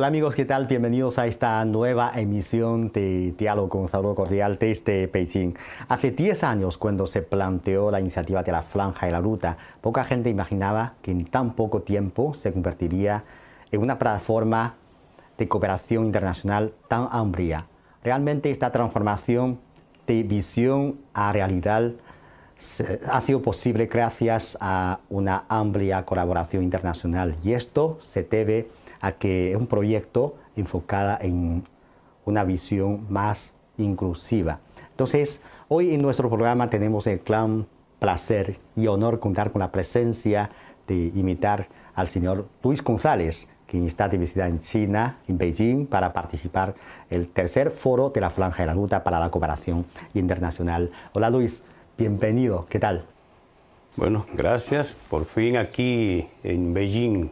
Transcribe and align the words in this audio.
Hola 0.00 0.06
amigos, 0.06 0.34
¿qué 0.34 0.46
tal? 0.46 0.66
Bienvenidos 0.66 1.18
a 1.18 1.26
esta 1.26 1.62
nueva 1.66 2.12
emisión 2.14 2.90
de 2.90 3.34
Diálogo 3.36 3.68
con 3.68 3.88
Saludo 3.90 4.14
Cordial 4.14 4.56
desde 4.58 5.08
Beijing. 5.08 5.52
Hace 5.88 6.10
10 6.10 6.42
años, 6.42 6.78
cuando 6.78 7.06
se 7.06 7.20
planteó 7.20 7.90
la 7.90 8.00
iniciativa 8.00 8.42
de 8.42 8.50
la 8.50 8.62
Franja 8.62 9.10
y 9.10 9.12
la 9.12 9.20
Ruta, 9.20 9.58
poca 9.82 10.04
gente 10.04 10.30
imaginaba 10.30 10.94
que 11.02 11.10
en 11.10 11.26
tan 11.26 11.52
poco 11.52 11.82
tiempo 11.82 12.32
se 12.32 12.50
convertiría 12.50 13.24
en 13.70 13.82
una 13.82 13.98
plataforma 13.98 14.76
de 15.36 15.48
cooperación 15.48 16.06
internacional 16.06 16.72
tan 16.88 17.06
amplia. 17.12 17.66
Realmente 18.02 18.50
esta 18.50 18.72
transformación 18.72 19.60
de 20.06 20.22
visión 20.22 20.96
a 21.12 21.30
realidad 21.30 21.92
ha 23.06 23.20
sido 23.20 23.42
posible 23.42 23.84
gracias 23.84 24.56
a 24.62 25.00
una 25.10 25.44
amplia 25.50 26.06
colaboración 26.06 26.62
internacional 26.62 27.36
y 27.44 27.52
esto 27.52 27.98
se 28.00 28.22
debe 28.22 28.70
a 29.00 29.12
que 29.12 29.50
es 29.50 29.56
un 29.56 29.66
proyecto 29.66 30.36
enfocado 30.56 31.18
en 31.20 31.64
una 32.24 32.44
visión 32.44 33.06
más 33.08 33.52
inclusiva. 33.78 34.60
Entonces, 34.90 35.40
hoy 35.68 35.94
en 35.94 36.02
nuestro 36.02 36.28
programa 36.28 36.68
tenemos 36.70 37.06
el 37.06 37.20
gran 37.24 37.66
placer 37.98 38.58
y 38.76 38.86
honor 38.86 39.20
contar 39.20 39.52
con 39.52 39.60
la 39.60 39.72
presencia 39.72 40.50
de 40.86 41.12
imitar 41.14 41.68
al 41.94 42.08
señor 42.08 42.46
Luis 42.62 42.82
González, 42.82 43.48
quien 43.66 43.86
está 43.86 44.08
de 44.08 44.18
visita 44.18 44.48
en 44.48 44.58
China, 44.58 45.18
en 45.28 45.38
Beijing, 45.38 45.86
para 45.86 46.12
participar 46.12 46.74
el 47.08 47.28
tercer 47.28 47.70
foro 47.70 48.10
de 48.10 48.20
la 48.20 48.30
Franja 48.30 48.62
de 48.62 48.66
la 48.66 48.74
Ruta 48.74 49.04
para 49.04 49.20
la 49.20 49.30
Cooperación 49.30 49.86
Internacional. 50.14 50.90
Hola 51.12 51.30
Luis, 51.30 51.62
bienvenido, 51.96 52.66
¿qué 52.68 52.80
tal? 52.80 53.04
Bueno, 53.96 54.26
gracias. 54.32 54.96
Por 55.08 55.24
fin 55.24 55.56
aquí 55.56 56.26
en 56.42 56.72
Beijing 56.74 57.30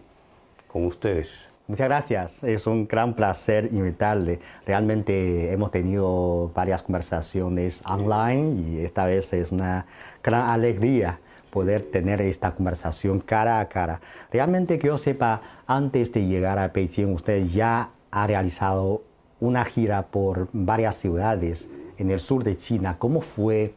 con 0.69 0.84
ustedes. 0.84 1.48
Muchas 1.69 1.87
gracias, 1.87 2.43
es 2.45 2.67
un 2.67 2.89
gran 2.89 3.13
placer 3.13 3.69
invitarle. 3.71 4.41
Realmente 4.65 5.53
hemos 5.53 5.71
tenido 5.71 6.51
varias 6.55 6.81
conversaciones 6.81 7.83
online 7.85 8.63
y 8.63 8.79
esta 8.79 9.05
vez 9.05 9.31
es 9.35 9.53
una 9.53 9.85
gran 10.23 10.49
alegría 10.49 11.21
poder 11.51 11.83
tener 11.83 12.23
esta 12.23 12.55
conversación 12.55 13.21
cara 13.21 13.61
a 13.61 13.69
cara. 13.69 14.01
Realmente 14.33 14.79
que 14.79 14.87
yo 14.87 14.97
sepa, 14.97 15.43
antes 15.67 16.11
de 16.11 16.25
llegar 16.25 16.59
a 16.59 16.69
Beijing, 16.69 17.13
usted 17.13 17.45
ya 17.45 17.91
ha 18.11 18.27
realizado 18.27 19.03
una 19.39 19.67
gira 19.67 20.07
por 20.07 20.49
varias 20.55 20.97
ciudades 20.97 21.69
en 21.99 22.11
el 22.11 22.21
sur 22.21 22.45
de 22.45 22.57
China. 22.57 22.97
¿Cómo 22.99 23.21
fue 23.21 23.75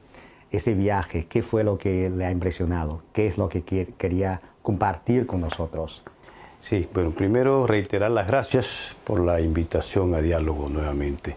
ese 0.50 0.76
viaje? 0.76 1.26
¿Qué 1.28 1.44
fue 1.44 1.66
lo 1.66 1.78
que 1.78 2.10
le 2.10 2.24
ha 2.24 2.32
impresionado? 2.32 3.02
¿Qué 3.12 3.28
es 3.28 3.38
lo 3.38 3.50
que 3.50 3.64
quería 3.98 4.40
compartir 4.62 5.28
con 5.28 5.42
nosotros? 5.42 6.06
Sí, 6.62 6.88
bueno, 6.94 7.10
primero 7.10 7.66
reiterar 7.66 8.12
las 8.12 8.28
gracias 8.28 8.96
por 9.04 9.20
la 9.20 9.42
invitación 9.42 10.14
a 10.14 10.22
diálogo 10.22 10.70
nuevamente. 10.70 11.36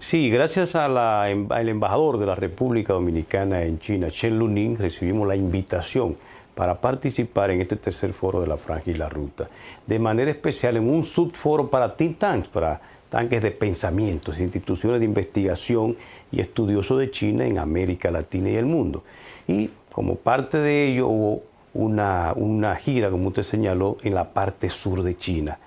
Sí, 0.00 0.28
gracias 0.28 0.74
al 0.74 1.68
embajador 1.68 2.18
de 2.18 2.26
la 2.26 2.34
República 2.34 2.92
Dominicana 2.92 3.62
en 3.62 3.78
China, 3.78 4.10
Chen 4.10 4.38
Luning, 4.38 4.76
recibimos 4.76 5.26
la 5.26 5.36
invitación 5.36 6.16
para 6.54 6.80
participar 6.80 7.52
en 7.52 7.60
este 7.60 7.76
tercer 7.76 8.12
foro 8.12 8.40
de 8.40 8.48
la 8.48 8.56
Franja 8.56 8.90
y 8.90 8.94
la 8.94 9.08
Ruta. 9.08 9.46
De 9.86 9.98
manera 10.00 10.32
especial 10.32 10.76
en 10.76 10.90
un 10.90 11.04
subforo 11.04 11.68
para 11.68 11.94
think 11.94 12.18
tanks, 12.18 12.48
para 12.48 12.80
tanques 13.08 13.42
de 13.42 13.52
pensamientos, 13.52 14.40
instituciones 14.40 14.98
de 14.98 15.06
investigación 15.06 15.96
y 16.32 16.40
estudiosos 16.40 16.98
de 16.98 17.10
China 17.10 17.46
en 17.46 17.58
América 17.58 18.10
Latina 18.10 18.50
y 18.50 18.56
el 18.56 18.66
mundo. 18.66 19.04
Y 19.46 19.70
como 19.92 20.16
parte 20.16 20.58
de 20.58 20.88
ello 20.88 21.06
hubo 21.06 21.42
una, 21.76 22.32
una, 22.34 22.76
gira, 22.76 23.10
como 23.10 23.28
usted 23.28 23.42
señaló, 23.42 23.96
en 24.02 24.14
la 24.14 24.32
parte 24.32 24.68
sur 24.68 25.02
de 25.02 25.16
China. 25.16 25.58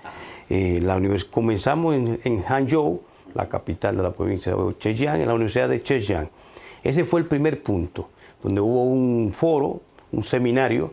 Eh, 0.48 0.80
la 0.82 1.00
comenzamos 1.30 1.94
en, 1.94 2.20
en, 2.24 2.42
Hangzhou, 2.42 3.00
la 3.34 3.48
capital 3.48 3.96
de 3.96 4.02
la 4.02 4.10
provincia 4.10 4.54
de 4.54 4.74
Zhejiang, 4.78 5.20
en 5.20 5.28
la 5.28 5.34
Universidad 5.34 5.68
de 5.68 5.78
Zhejiang. 5.78 6.28
Ese 6.82 7.04
fue 7.04 7.20
el 7.20 7.26
primer 7.26 7.62
punto, 7.62 8.08
donde 8.42 8.60
hubo 8.60 8.84
un 8.84 9.32
foro, 9.32 9.80
un 10.12 10.24
seminario, 10.24 10.92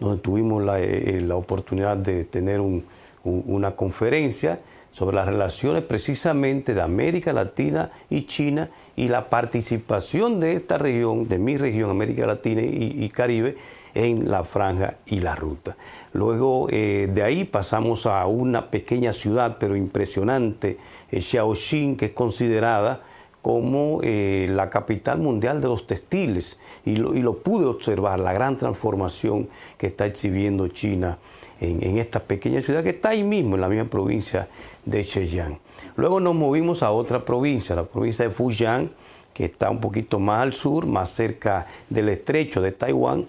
donde 0.00 0.22
tuvimos 0.22 0.62
la, 0.62 0.80
eh, 0.80 1.20
la 1.20 1.36
oportunidad 1.36 1.96
de 1.96 2.24
tener 2.24 2.60
un, 2.60 2.84
una 3.24 3.72
conferencia 3.72 4.60
sobre 4.92 5.16
las 5.16 5.26
relaciones 5.26 5.82
precisamente 5.82 6.72
de 6.72 6.80
América 6.80 7.32
Latina 7.32 7.90
y 8.08 8.24
China 8.24 8.70
y 8.96 9.08
la 9.08 9.28
participación 9.28 10.40
de 10.40 10.54
esta 10.54 10.78
región, 10.78 11.28
de 11.28 11.38
mi 11.38 11.58
región, 11.58 11.90
América 11.90 12.26
Latina 12.26 12.62
y, 12.62 13.04
y 13.04 13.10
Caribe, 13.10 13.56
en 13.96 14.30
la 14.30 14.44
franja 14.44 14.96
y 15.06 15.20
la 15.20 15.34
ruta. 15.34 15.74
Luego 16.12 16.68
eh, 16.70 17.08
de 17.12 17.22
ahí 17.22 17.44
pasamos 17.44 18.04
a 18.04 18.26
una 18.26 18.70
pequeña 18.70 19.14
ciudad, 19.14 19.56
pero 19.58 19.74
impresionante, 19.74 20.76
eh, 21.10 21.22
Xiaoxin, 21.22 21.96
que 21.96 22.06
es 22.06 22.12
considerada 22.12 23.00
como 23.40 24.00
eh, 24.02 24.48
la 24.50 24.68
capital 24.68 25.18
mundial 25.18 25.62
de 25.62 25.68
los 25.68 25.86
textiles. 25.86 26.58
Y 26.84 26.96
lo, 26.96 27.38
pude 27.38 27.64
observar, 27.64 28.20
la 28.20 28.32
gran 28.34 28.56
transformación 28.56 29.48
que 29.78 29.86
está 29.86 30.04
exhibiendo 30.04 30.68
China 30.68 31.18
en, 31.58 31.82
en, 31.82 31.98
esta 31.98 32.20
pequeña 32.20 32.60
ciudad 32.60 32.84
que 32.84 32.90
está 32.90 33.10
ahí 33.10 33.24
mismo, 33.24 33.54
en 33.54 33.62
la 33.62 33.68
misma 33.68 33.88
provincia 33.88 34.46
de 34.84 35.02
Zhejiang. 35.02 35.58
Luego 35.96 36.20
nos 36.20 36.34
movimos 36.34 36.82
a 36.82 36.90
otra 36.90 37.24
provincia, 37.24 37.74
la 37.74 37.84
provincia 37.84 38.26
de 38.26 38.30
Fujian, 38.30 38.90
que 39.32 39.46
está 39.46 39.70
un 39.70 39.80
poquito 39.80 40.18
más 40.18 40.42
al 40.42 40.52
sur, 40.52 40.86
más 40.86 41.10
cerca 41.10 41.66
del 41.88 42.10
estrecho 42.10 42.60
de 42.60 42.72
Taiwán 42.72 43.26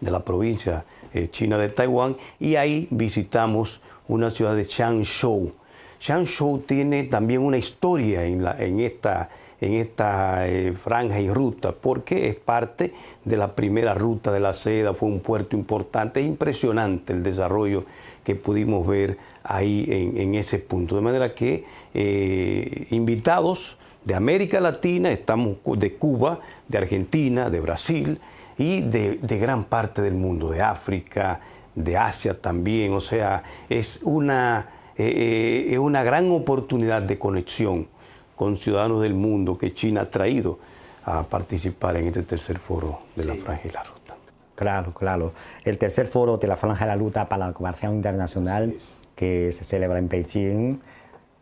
de 0.00 0.10
la 0.10 0.20
provincia 0.20 0.84
eh, 1.12 1.28
china 1.30 1.58
de 1.58 1.68
Taiwán 1.68 2.16
y 2.40 2.56
ahí 2.56 2.88
visitamos 2.90 3.80
una 4.08 4.30
ciudad 4.30 4.56
de 4.56 4.66
Changzhou. 4.66 5.52
Changzhou 6.00 6.58
tiene 6.58 7.04
también 7.04 7.40
una 7.40 7.56
historia 7.56 8.24
en, 8.24 8.80
esta, 8.80 9.30
en 9.60 9.74
esta 9.74 10.46
eh, 10.46 10.72
franja 10.72 11.20
y 11.20 11.30
ruta 11.30 11.72
porque 11.72 12.28
es 12.28 12.34
parte 12.34 12.92
de 13.24 13.36
la 13.36 13.54
primera 13.54 13.94
ruta 13.94 14.30
de 14.30 14.40
la 14.40 14.52
seda, 14.52 14.92
fue 14.92 15.08
un 15.08 15.20
puerto 15.20 15.56
importante, 15.56 16.20
es 16.20 16.26
impresionante 16.26 17.12
el 17.12 17.22
desarrollo 17.22 17.84
que 18.22 18.34
pudimos 18.34 18.86
ver 18.86 19.16
ahí 19.44 19.86
en, 19.88 20.34
ese 20.34 20.58
punto. 20.58 20.96
De 20.96 21.02
manera 21.02 21.34
que 21.34 21.64
eh, 21.94 22.86
invitados 22.90 23.76
de 24.04 24.14
América 24.14 24.60
Latina, 24.60 25.10
estamos 25.10 25.56
de 25.76 25.94
Cuba, 25.94 26.40
de 26.68 26.78
Argentina, 26.78 27.50
de 27.50 27.60
Brasil, 27.60 28.18
y 28.58 28.82
de, 28.82 29.38
gran 29.38 29.64
parte 29.64 30.02
del 30.02 30.14
mundo, 30.14 30.50
de 30.50 30.62
África, 30.62 31.40
de 31.74 31.96
Asia 31.96 32.40
también. 32.40 32.92
O 32.92 33.00
sea, 33.00 33.42
es 33.68 34.00
una, 34.04 34.68
eh, 34.96 35.68
eh, 35.70 35.78
una 35.78 36.02
gran 36.02 36.30
oportunidad 36.30 37.02
de 37.02 37.18
conexión 37.18 37.88
con 38.36 38.56
ciudadanos 38.56 39.02
del 39.02 39.14
mundo 39.14 39.56
que 39.56 39.74
China 39.74 40.02
ha 40.02 40.10
traído 40.10 40.58
a 41.04 41.22
participar 41.22 41.96
en 41.96 42.06
este 42.06 42.22
tercer 42.22 42.58
foro 42.58 43.00
de 43.14 43.24
la 43.24 43.34
Franja 43.34 43.62
y 43.68 43.70
la 43.70 43.82
Ruta. 43.82 44.16
Claro, 44.54 44.94
claro. 44.94 45.32
El 45.64 45.78
tercer 45.78 46.06
foro 46.06 46.36
de 46.36 46.46
la 46.46 46.56
Franja 46.56 46.84
y 46.84 46.88
la 46.88 46.96
Ruta 46.96 47.28
para 47.28 47.46
la 47.46 47.52
cooperación 47.52 47.96
internacional 47.96 48.74
que 49.14 49.52
se 49.52 49.64
celebra 49.64 49.98
en 49.98 50.08
Beijing 50.08 50.80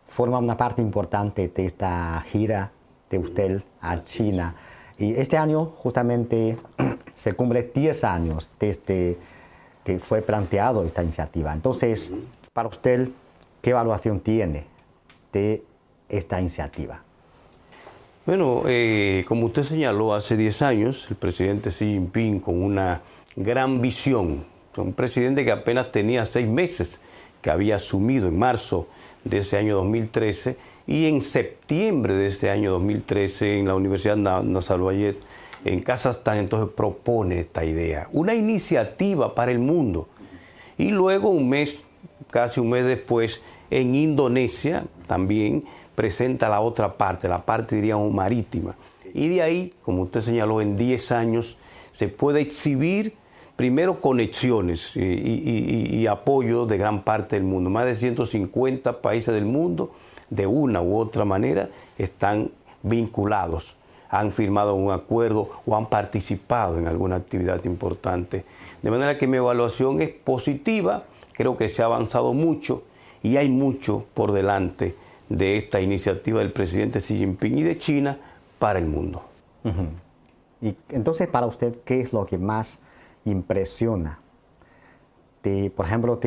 forma 0.09 0.39
una 0.39 0.57
parte 0.57 0.83
importante 0.83 1.49
de 1.49 1.65
esta 1.65 2.23
gira 2.27 2.71
de 3.11 3.19
usted 3.19 3.63
a 3.81 4.05
China. 4.05 4.55
Y 5.03 5.15
este 5.17 5.37
año 5.37 5.73
justamente 5.79 6.57
se 7.17 7.33
cumple 7.33 7.73
10 7.75 8.05
años 8.05 8.49
desde 8.61 9.17
que 9.85 9.99
fue 9.99 10.23
planteado 10.23 10.85
esta 10.85 11.03
iniciativa. 11.03 11.53
Entonces, 11.53 12.13
para 12.53 12.69
usted, 12.69 13.09
¿qué 13.61 13.71
evaluación 13.71 14.21
tiene 14.21 14.65
de 15.33 15.65
esta 16.09 16.41
iniciativa? 16.41 17.03
Bueno, 18.25 18.63
eh, 18.67 19.25
como 19.27 19.47
usted 19.47 19.65
señaló, 19.65 20.15
hace 20.15 20.37
10 20.37 20.63
años 20.63 21.09
el 21.11 21.17
presidente 21.17 21.71
Xi 21.71 21.85
Jinping 21.95 22.39
con 22.39 22.63
una 22.63 23.01
gran 23.35 23.81
visión, 23.81 24.45
un 24.77 24.93
presidente 24.93 25.45
que 25.45 25.51
apenas 25.51 25.91
tenía 25.91 26.25
seis 26.25 26.47
meses, 26.47 27.01
que 27.41 27.51
había 27.51 27.75
asumido 27.75 28.29
en 28.29 28.39
marzo 28.39 28.87
de 29.25 29.39
ese 29.39 29.59
año 29.59 29.75
2013 29.75 30.57
y 30.87 31.07
en 31.07 31.21
septiembre 31.21 32.15
de 32.15 32.27
ese 32.29 32.51
año 32.51 32.73
2013 32.73 33.59
en 33.59 33.69
la 33.69 33.75
Universidad 33.75 34.17
Nazarbayet 34.17 35.17
en 35.65 35.81
Kazajstán 35.81 36.39
entonces 36.39 36.75
propone 36.75 37.39
esta 37.39 37.65
idea, 37.65 38.09
una 38.13 38.35
iniciativa 38.35 39.35
para 39.35 39.53
el 39.53 39.59
mundo. 39.59 40.09
Y 40.77 40.91
luego 40.91 41.29
un 41.29 41.49
mes, 41.49 41.85
casi 42.31 42.61
un 42.61 42.71
mes 42.71 42.85
después, 42.85 43.41
en 43.71 43.95
Indonesia 43.95 44.85
también 45.07 45.65
presenta 45.95 46.49
la 46.49 46.61
otra 46.61 46.97
parte, 46.97 47.29
la 47.29 47.45
parte 47.45 47.77
diríamos 47.77 48.13
marítima. 48.13 48.75
Y 49.15 49.29
de 49.29 49.43
ahí, 49.43 49.75
como 49.83 50.03
usted 50.03 50.21
señaló, 50.21 50.61
en 50.61 50.77
10 50.77 51.13
años 51.13 51.57
se 51.91 52.09
puede 52.09 52.41
exhibir 52.41 53.15
primero 53.57 54.01
conexiones 54.01 54.97
y, 54.97 56.07
apoyo 56.07 56.67
de 56.67 56.79
gran 56.79 57.05
parte 57.05 57.37
del 57.37 57.45
mundo. 57.45 57.71
Más 57.71 57.85
de 57.85 57.95
150 57.95 59.01
países 59.01 59.33
del 59.33 59.45
mundo, 59.45 59.93
de 60.33 60.47
una 60.47 60.81
u 60.83 60.97
otra 60.97 61.25
manera, 61.25 61.69
están 61.99 62.51
vinculados 62.83 63.77
han 64.13 64.31
firmado 64.31 64.75
un 64.75 64.93
acuerdo 64.93 65.49
o 65.65 65.75
han 65.75 65.87
participado 65.87 66.79
en 66.79 66.87
alguna 66.87 67.17
actividad 67.17 67.65
importante. 67.65 68.45
De 68.83 68.91
manera 68.91 69.17
que 69.17 69.27
mi 69.27 69.39
evaluación 69.39 70.03
es 70.03 70.11
positiva, 70.11 71.05
creo 71.33 71.57
que 71.57 71.71
se 71.71 71.83
ha 71.83 71.87
avanzado 71.87 72.35
mucho 72.35 72.83
y 73.23 73.39
hay 73.39 73.49
mucho 73.49 74.05
por 74.13 74.33
delante 74.33 74.95
de 75.31 75.57
esta 75.57 75.81
iniciativa 75.81 76.41
del 76.41 76.53
presidente 76.53 77.01
Xi 77.01 77.17
Jinping 77.17 77.57
y 77.57 77.63
de 77.63 77.79
China 77.79 78.19
para 78.59 78.79
el 78.79 78.85
mundo. 78.85 79.23
Y 80.61 80.77
entonces, 80.91 81.27
para 81.27 81.47
usted, 81.47 81.77
¿qué 81.83 82.03
es 82.03 82.13
lo 82.13 82.27
que 82.27 82.37
más 82.37 82.81
impresiona, 83.25 84.19
por 85.75 85.87
ejemplo, 85.87 86.21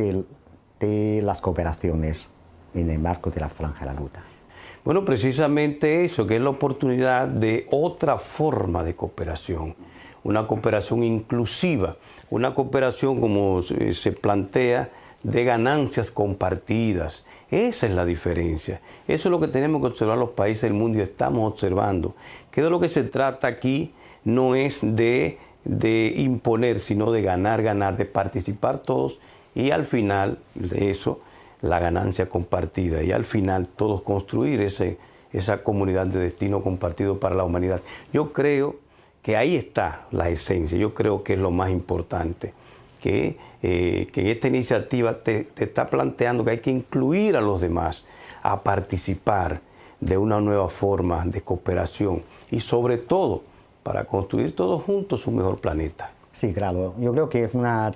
de 0.79 1.21
las 1.21 1.39
cooperaciones 1.39 2.29
en 2.75 2.91
el 2.91 2.99
marco 2.99 3.31
de 3.31 3.39
la 3.39 3.49
franja 3.49 3.79
de 3.81 3.85
la 3.85 3.97
ruta? 3.97 4.23
Bueno, 4.83 5.03
precisamente 5.03 6.05
eso, 6.05 6.27
que 6.27 6.35
es 6.35 6.41
la 6.41 6.51
oportunidad 6.51 7.27
de 7.27 7.67
otra 7.71 8.19
forma 8.19 8.83
de 8.83 8.95
cooperación, 8.95 9.75
una 10.23 10.45
cooperación 10.45 11.03
inclusiva, 11.03 11.97
una 12.29 12.53
cooperación 12.53 13.19
como 13.19 13.61
se 13.63 14.11
plantea 14.11 14.91
de 15.23 15.43
ganancias 15.43 16.11
compartidas. 16.11 17.25
Esa 17.49 17.87
es 17.87 17.93
la 17.93 18.05
diferencia. 18.05 18.79
Eso 19.07 19.29
es 19.29 19.31
lo 19.31 19.39
que 19.39 19.47
tenemos 19.47 19.81
que 19.81 19.87
observar 19.87 20.19
los 20.19 20.31
países 20.31 20.63
del 20.63 20.73
mundo 20.73 20.99
y 20.99 21.01
estamos 21.01 21.51
observando. 21.51 22.15
Que 22.51 22.61
de 22.61 22.69
lo 22.69 22.79
que 22.79 22.89
se 22.89 23.03
trata 23.03 23.47
aquí 23.47 23.91
no 24.23 24.53
es 24.53 24.81
de, 24.81 25.39
de 25.63 26.13
imponer, 26.15 26.79
sino 26.79 27.11
de 27.11 27.23
ganar, 27.23 27.63
ganar, 27.63 27.97
de 27.97 28.05
participar 28.05 28.79
todos 28.79 29.19
y 29.55 29.71
al 29.71 29.87
final 29.87 30.37
de 30.53 30.91
eso 30.91 31.21
la 31.65 31.79
ganancia 31.79 32.27
compartida 32.29 33.03
y 33.03 33.11
al 33.11 33.25
final 33.25 33.67
todos 33.67 34.01
construir 34.01 34.61
ese, 34.61 34.97
esa 35.33 35.63
comunidad 35.63 36.07
de 36.07 36.19
destino 36.19 36.61
compartido 36.61 37.19
para 37.19 37.35
la 37.35 37.43
humanidad. 37.43 37.81
Yo 38.13 38.31
creo 38.31 38.77
que 39.21 39.35
ahí 39.35 39.55
está 39.55 40.05
la 40.11 40.29
esencia, 40.29 40.77
yo 40.77 40.93
creo 40.93 41.23
que 41.23 41.33
es 41.33 41.39
lo 41.39 41.51
más 41.51 41.71
importante, 41.71 42.53
que, 43.01 43.37
eh, 43.61 44.07
que 44.11 44.31
esta 44.31 44.47
iniciativa 44.47 45.21
te, 45.21 45.43
te 45.43 45.63
está 45.63 45.89
planteando 45.89 46.45
que 46.45 46.51
hay 46.51 46.59
que 46.59 46.71
incluir 46.71 47.35
a 47.35 47.41
los 47.41 47.61
demás 47.61 48.05
a 48.43 48.61
participar 48.61 49.61
de 49.99 50.17
una 50.17 50.39
nueva 50.39 50.69
forma 50.69 51.25
de 51.25 51.41
cooperación 51.41 52.21
y 52.51 52.59
sobre 52.59 52.97
todo 52.97 53.43
para 53.81 54.05
construir 54.05 54.55
todos 54.55 54.83
juntos 54.83 55.25
un 55.25 55.37
mejor 55.37 55.59
planeta. 55.59 56.11
Sí, 56.31 56.53
claro. 56.53 56.93
Yo 56.99 57.11
creo 57.13 57.29
que 57.29 57.45
es 57.45 57.53
una 57.53 57.93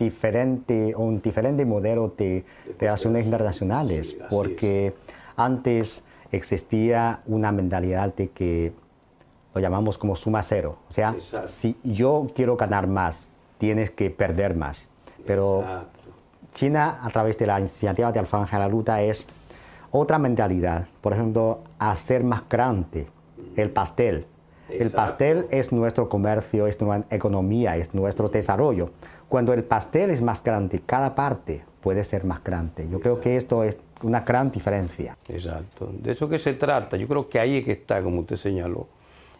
diferente, 0.00 0.94
un 0.96 1.20
diferente 1.20 1.64
modelo 1.64 2.14
de 2.16 2.44
relaciones 2.78 3.26
internacionales, 3.26 4.16
porque 4.30 4.94
antes 5.36 6.02
existía 6.32 7.20
una 7.26 7.52
mentalidad 7.52 8.14
de 8.14 8.30
que 8.30 8.72
lo 9.54 9.60
llamamos 9.60 9.98
como 9.98 10.16
suma 10.16 10.42
cero. 10.42 10.78
O 10.88 10.92
sea, 10.92 11.14
si 11.46 11.76
yo 11.84 12.28
quiero 12.34 12.56
ganar 12.56 12.86
más, 12.86 13.30
tienes 13.58 13.90
que 13.90 14.10
perder 14.10 14.56
más. 14.56 14.88
Pero 15.26 15.64
China, 16.54 16.98
a 17.02 17.10
través 17.10 17.36
de 17.36 17.46
la 17.46 17.60
iniciativa 17.60 18.10
de 18.10 18.18
Alfanja 18.18 18.56
de 18.56 18.64
la 18.64 18.70
Ruta, 18.70 19.02
es 19.02 19.28
otra 19.90 20.18
mentalidad. 20.18 20.86
Por 21.00 21.12
ejemplo, 21.12 21.60
hacer 21.78 22.24
más 22.24 22.42
grande 22.48 23.06
el 23.56 23.70
pastel. 23.70 24.26
El 24.68 24.90
pastel 24.90 25.46
es 25.50 25.72
nuestro 25.72 26.08
comercio, 26.08 26.68
es 26.68 26.80
nuestra 26.80 27.14
economía, 27.14 27.76
es 27.76 27.92
nuestro 27.92 28.28
desarrollo. 28.28 28.90
Cuando 29.30 29.54
el 29.54 29.62
pastel 29.62 30.10
es 30.10 30.20
más 30.20 30.42
grande, 30.42 30.82
cada 30.84 31.14
parte 31.14 31.62
puede 31.80 32.02
ser 32.02 32.24
más 32.24 32.42
grande. 32.42 32.88
Yo 32.90 32.98
creo 32.98 33.20
que 33.20 33.36
esto 33.36 33.62
es 33.62 33.76
una 34.02 34.22
gran 34.22 34.50
diferencia. 34.50 35.16
Exacto. 35.28 35.88
De 35.92 36.10
eso 36.10 36.28
que 36.28 36.40
se 36.40 36.54
trata. 36.54 36.96
Yo 36.96 37.06
creo 37.06 37.28
que 37.28 37.38
ahí 37.38 37.58
es 37.58 37.64
que 37.64 37.70
está, 37.70 38.02
como 38.02 38.22
usted 38.22 38.34
señaló. 38.34 38.88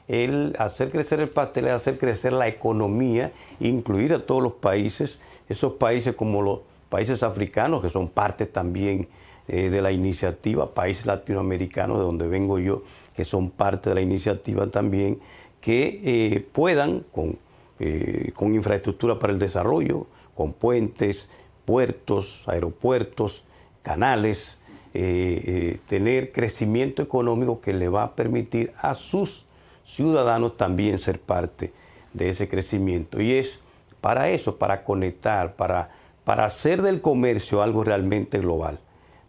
El 0.06 0.54
hacer 0.60 0.92
crecer 0.92 1.18
el 1.18 1.30
pastel 1.30 1.66
es 1.66 1.72
hacer 1.72 1.98
crecer 1.98 2.32
la 2.32 2.46
economía, 2.46 3.32
incluir 3.58 4.14
a 4.14 4.24
todos 4.24 4.40
los 4.40 4.52
países, 4.52 5.18
esos 5.48 5.72
países 5.72 6.14
como 6.14 6.40
los 6.40 6.60
países 6.88 7.24
africanos, 7.24 7.82
que 7.82 7.88
son 7.88 8.10
parte 8.10 8.46
también 8.46 9.08
eh, 9.48 9.70
de 9.70 9.82
la 9.82 9.90
iniciativa, 9.90 10.72
países 10.72 11.06
latinoamericanos, 11.06 11.98
de 11.98 12.04
donde 12.04 12.28
vengo 12.28 12.60
yo, 12.60 12.84
que 13.16 13.24
son 13.24 13.50
parte 13.50 13.88
de 13.88 13.96
la 13.96 14.02
iniciativa 14.02 14.68
también, 14.68 15.18
que 15.60 16.00
eh, 16.04 16.46
puedan, 16.52 17.04
con 17.12 17.38
eh, 17.82 18.32
con 18.34 18.54
infraestructura 18.54 19.18
para 19.18 19.32
el 19.32 19.38
desarrollo, 19.38 20.06
con 20.34 20.52
puentes, 20.52 21.30
puertos, 21.64 22.46
aeropuertos, 22.46 23.42
canales, 23.82 24.58
eh, 24.92 25.42
eh, 25.46 25.78
tener 25.86 26.30
crecimiento 26.30 27.02
económico 27.02 27.62
que 27.62 27.72
le 27.72 27.88
va 27.88 28.02
a 28.02 28.14
permitir 28.14 28.74
a 28.82 28.94
sus 28.94 29.46
ciudadanos 29.86 30.58
también 30.58 30.98
ser 30.98 31.20
parte 31.20 31.72
de 32.12 32.28
ese 32.28 32.50
crecimiento. 32.50 33.22
Y 33.22 33.32
es 33.32 33.60
para 34.02 34.28
eso, 34.28 34.56
para 34.56 34.84
conectar, 34.84 35.56
para, 35.56 35.88
para 36.24 36.44
hacer 36.44 36.82
del 36.82 37.00
comercio 37.00 37.62
algo 37.62 37.82
realmente 37.82 38.38
global, 38.40 38.78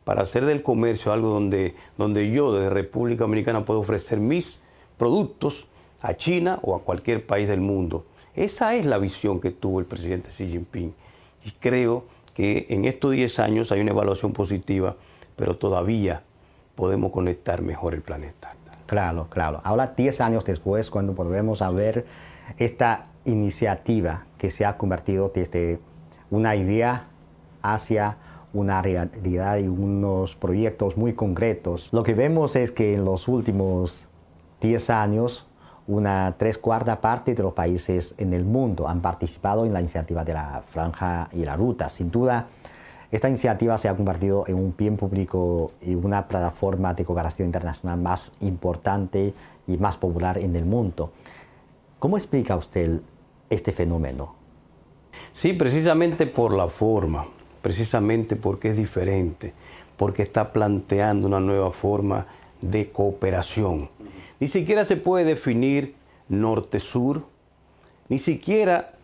para 0.04 0.24
hacer 0.24 0.46
del 0.46 0.62
comercio 0.62 1.14
algo 1.14 1.30
donde, 1.30 1.74
donde 1.98 2.30
yo 2.32 2.54
desde 2.54 2.70
República 2.70 3.22
Dominicana 3.22 3.64
puedo 3.64 3.80
ofrecer 3.80 4.20
mis 4.20 4.62
productos 4.98 5.68
a 6.02 6.16
China 6.16 6.60
o 6.64 6.76
a 6.76 6.82
cualquier 6.82 7.26
país 7.26 7.48
del 7.48 7.62
mundo 7.62 8.04
esa 8.36 8.76
es 8.76 8.86
la 8.86 8.98
visión 8.98 9.40
que 9.40 9.52
tuvo 9.52 9.80
el 9.80 9.86
presidente 9.86 10.30
Xi 10.30 10.48
Jinping. 10.48 10.94
Y 11.44 11.52
creo 11.52 12.06
que 12.34 12.68
en 12.70 12.86
estos 12.86 13.12
10 13.12 13.40
años 13.40 13.72
hay 13.72 13.82
una 13.82 13.92
evaluación 13.92 14.32
positiva, 14.32 14.96
pero 15.36 15.58
todavía 15.58 16.24
podemos 16.76 17.12
conectar 17.12 17.62
mejor 17.62 17.94
el 17.94 18.02
planeta. 18.02 18.56
Claro, 18.88 19.28
claro. 19.30 19.62
Ahora, 19.64 19.94
10 19.96 20.22
años 20.22 20.46
después, 20.46 20.90
cuando 20.90 21.14
volvemos 21.14 21.62
a 21.62 21.70
ver 21.72 22.06
esta 22.58 23.06
iniciativa 23.26 24.26
que 24.38 24.52
se 24.52 24.66
ha 24.66 24.78
convertido 24.78 25.32
desde 25.34 25.80
una 26.30 26.56
idea 26.56 27.08
hacia 27.62 28.18
una 28.54 28.82
realidad 28.82 29.58
y 29.60 29.68
unos 29.68 30.36
proyectos 30.36 30.98
muy 30.98 31.14
concretos, 31.14 31.90
lo 31.94 32.04
que 32.04 32.14
vemos 32.14 32.56
es 32.56 32.72
que 32.72 32.96
en 32.96 33.06
los 33.06 33.28
últimos 33.28 34.08
10 34.60 34.90
años 34.90 35.48
una 35.92 36.36
tres 36.38 36.58
cuarta 36.58 37.02
parte 37.02 37.36
de 37.36 37.44
los 37.44 37.52
países 37.52 38.16
en 38.18 38.34
el 38.34 38.46
mundo 38.46 38.88
han 38.88 39.02
participado 39.02 39.66
en 39.66 39.74
la 39.74 39.82
iniciativa 39.82 40.24
de 40.24 40.34
la 40.34 40.64
franja 40.66 41.28
y 41.34 41.44
la 41.44 41.58
ruta. 41.58 41.90
Sin 41.90 42.10
duda, 42.10 42.48
esta 43.12 43.28
iniciativa 43.28 43.78
se 43.78 43.90
ha 43.90 43.96
convertido 43.96 44.46
en 44.48 44.56
un 44.56 44.74
bien 44.78 44.96
público 44.96 45.74
y 45.82 45.94
una 45.94 46.30
plataforma 46.30 46.94
de 46.94 47.04
cooperación 47.04 47.50
internacional 47.50 48.00
más 48.00 48.32
importante 48.40 49.34
y 49.68 49.78
más 49.78 49.98
popular 49.98 50.38
en 50.38 50.56
el 50.56 50.64
mundo. 50.64 51.12
¿Cómo 52.00 52.16
explica 52.16 52.56
usted 52.56 53.02
este 53.50 53.74
fenómeno? 53.74 54.36
Sí, 55.34 55.52
precisamente 55.52 56.26
por 56.26 56.54
la 56.54 56.70
forma, 56.70 57.26
precisamente 57.62 58.38
porque 58.38 58.70
es 58.70 58.78
diferente, 58.78 59.54
porque 59.98 60.24
está 60.24 60.54
planteando 60.54 61.28
una 61.28 61.42
nueva 61.42 61.72
forma 61.72 62.28
de 62.62 62.88
cooperación 62.88 63.90
ni 64.42 64.48
siquiera 64.48 64.86
se 64.86 64.98
puede 64.98 65.24
definir 65.24 65.94
norte-sur, 66.28 67.22
ni 68.10 68.18
siquiera 68.18 68.96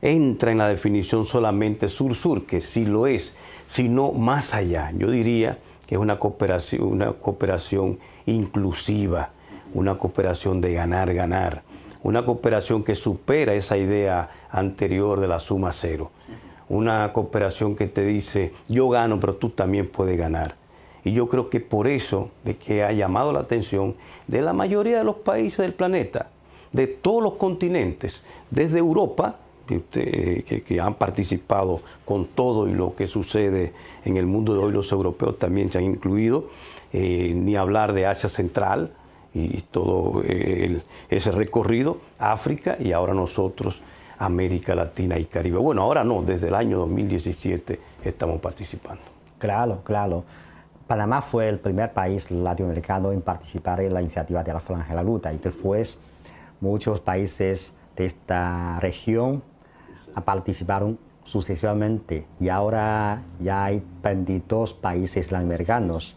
entra 0.00 0.52
en 0.52 0.58
la 0.58 0.68
definición 0.68 1.26
solamente 1.26 1.88
sur-sur, 1.88 2.46
que 2.46 2.60
sí 2.60 2.86
lo 2.86 3.08
es, 3.08 3.34
sino 3.66 4.12
más 4.12 4.54
allá. 4.54 4.92
Yo 4.96 5.10
diría 5.10 5.58
que 5.88 5.96
es 5.96 6.00
una 6.00 6.20
cooperación, 6.20 6.84
una 6.84 7.12
cooperación 7.12 7.98
inclusiva, 8.26 9.30
una 9.74 9.98
cooperación 9.98 10.60
de 10.60 10.74
ganar-ganar, 10.74 11.64
una 12.04 12.24
cooperación 12.24 12.84
que 12.84 12.94
supera 12.94 13.52
esa 13.54 13.76
idea 13.76 14.30
anterior 14.48 15.18
de 15.18 15.26
la 15.26 15.40
suma 15.40 15.72
cero, 15.72 16.12
una 16.68 17.12
cooperación 17.12 17.74
que 17.74 17.88
te 17.88 18.04
dice 18.04 18.52
yo 18.68 18.88
gano, 18.90 19.18
pero 19.18 19.34
tú 19.34 19.50
también 19.50 19.88
puedes 19.88 20.16
ganar. 20.16 20.54
Y 21.04 21.12
yo 21.12 21.28
creo 21.28 21.50
que 21.50 21.60
por 21.60 21.86
eso 21.86 22.30
de 22.44 22.56
que 22.56 22.82
ha 22.82 22.92
llamado 22.92 23.32
la 23.32 23.40
atención 23.40 23.94
de 24.26 24.40
la 24.42 24.52
mayoría 24.52 24.98
de 24.98 25.04
los 25.04 25.16
países 25.16 25.58
del 25.58 25.74
planeta, 25.74 26.30
de 26.72 26.86
todos 26.86 27.22
los 27.22 27.34
continentes, 27.34 28.22
desde 28.50 28.78
Europa, 28.78 29.36
que, 29.66 30.80
han 30.80 30.94
participado 30.94 31.80
con 32.04 32.26
todo 32.26 32.68
y 32.68 32.72
lo 32.72 32.94
que 32.94 33.06
sucede 33.06 33.72
en 34.04 34.16
el 34.16 34.26
mundo 34.26 34.54
de 34.54 34.60
hoy, 34.60 34.72
los 34.72 34.90
europeos 34.92 35.38
también 35.38 35.70
se 35.70 35.78
han 35.78 35.84
incluido, 35.84 36.46
eh, 36.92 37.32
ni 37.34 37.56
hablar 37.56 37.92
de 37.92 38.06
Asia 38.06 38.28
Central 38.28 38.92
y 39.32 39.62
todo 39.62 40.22
eh, 40.24 40.80
ese 41.08 41.32
recorrido, 41.32 41.98
África 42.18 42.76
y 42.78 42.92
ahora 42.92 43.14
nosotros, 43.14 43.82
América 44.18 44.74
Latina 44.74 45.18
y 45.18 45.24
Caribe. 45.24 45.58
Bueno, 45.58 45.82
ahora 45.82 46.04
no, 46.04 46.22
desde 46.22 46.48
el 46.48 46.54
año 46.54 46.78
2017 46.78 47.80
estamos 48.04 48.40
participando. 48.40 49.02
Claro, 49.38 49.80
claro. 49.82 50.24
Panamá 50.86 51.22
fue 51.22 51.48
el 51.48 51.58
primer 51.58 51.92
país 51.92 52.30
latinoamericano 52.30 53.10
en 53.12 53.22
participar 53.22 53.80
en 53.80 53.94
la 53.94 54.02
iniciativa 54.02 54.44
de 54.44 54.52
la 54.52 54.60
Franja 54.60 54.88
de 54.90 54.94
la 54.94 55.02
Ruta 55.02 55.32
y 55.32 55.38
después 55.38 55.98
muchos 56.60 57.00
países 57.00 57.72
de 57.96 58.06
esta 58.06 58.78
región 58.80 59.42
participaron 60.24 60.98
sucesivamente 61.24 62.26
y 62.38 62.50
ahora 62.50 63.22
ya 63.40 63.64
hay 63.64 63.82
22 64.02 64.74
países 64.74 65.32
latinoamericanos 65.32 66.16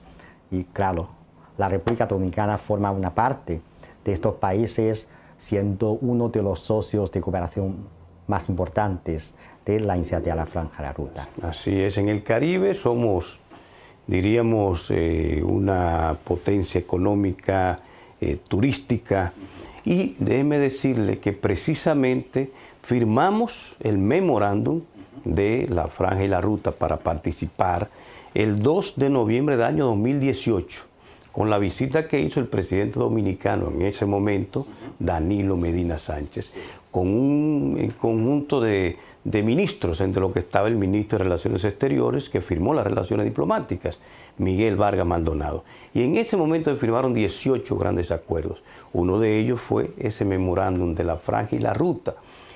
y 0.51 0.65
claro, 0.65 1.09
la 1.57 1.69
República 1.69 2.05
Dominicana 2.05 2.57
forma 2.57 2.91
una 2.91 3.15
parte 3.15 3.61
de 4.03 4.13
estos 4.13 4.35
países 4.35 5.07
siendo 5.37 5.91
uno 5.91 6.29
de 6.29 6.41
los 6.41 6.59
socios 6.59 7.11
de 7.11 7.21
cooperación 7.21 7.87
más 8.27 8.49
importantes 8.49 9.33
de 9.65 9.79
la 9.79 9.95
iniciativa 9.95 10.35
de 10.35 10.41
la 10.41 10.45
Franja 10.45 10.83
de 10.83 10.89
la 10.89 10.93
Ruta. 10.93 11.27
Así 11.41 11.79
es, 11.79 11.97
en 11.97 12.09
el 12.09 12.23
Caribe 12.23 12.73
somos 12.73 13.39
diríamos, 14.07 14.87
eh, 14.89 15.41
una 15.45 16.17
potencia 16.23 16.79
económica, 16.79 17.79
eh, 18.19 18.37
turística. 18.47 19.33
Y 19.85 20.15
déjeme 20.19 20.59
decirle 20.59 21.19
que 21.19 21.33
precisamente 21.33 22.51
firmamos 22.81 23.75
el 23.79 23.97
memorándum 23.97 24.81
de 25.23 25.67
la 25.69 25.87
franja 25.87 26.23
y 26.23 26.27
la 26.27 26.41
ruta 26.41 26.71
para 26.71 26.97
participar 26.97 27.89
el 28.33 28.61
2 28.61 28.93
de 28.97 29.09
noviembre 29.09 29.57
del 29.57 29.65
año 29.65 29.85
2018 29.87 30.81
con 31.37 31.51
la 31.51 31.59
visita 31.59 32.07
que 32.07 32.19
hizo 32.19 32.39
el 32.39 32.47
presidente 32.47 32.97
dominicano 32.97 33.69
en 33.69 33.83
ese 33.83 34.07
momento, 34.07 34.65
Danilo 34.97 35.55
Medina 35.55 35.99
Sánchez, 35.99 36.51
con 36.97 37.09
un 37.09 37.93
conjunto 38.01 38.59
de, 38.59 38.97
ministros, 39.23 40.01
entre 40.01 40.19
los 40.19 40.33
que 40.33 40.39
estaba 40.39 40.67
el 40.67 40.77
ministro 40.77 41.19
de 41.19 41.25
Relaciones 41.25 41.63
Exteriores, 41.63 42.27
que 42.27 42.41
firmó 42.41 42.73
las 42.73 42.87
relaciones 42.87 43.23
diplomáticas, 43.23 43.99
Miguel 44.39 44.77
Vargas 44.77 45.05
Maldonado. 45.05 45.63
Y 45.93 46.01
en 46.01 46.17
ese 46.17 46.37
momento 46.37 46.71
se 46.71 46.77
firmaron 46.77 47.13
18 47.13 47.77
grandes 47.77 48.09
acuerdos. 48.09 48.63
Uno 48.93 49.19
de 49.19 49.37
ellos 49.37 49.61
fue 49.61 49.91
ese 49.99 50.25
memorándum 50.25 50.91
de 50.93 51.03
la 51.03 51.17
franja 51.17 51.55
y 51.55 51.59
la 51.59 51.75
ruta. 51.75 52.15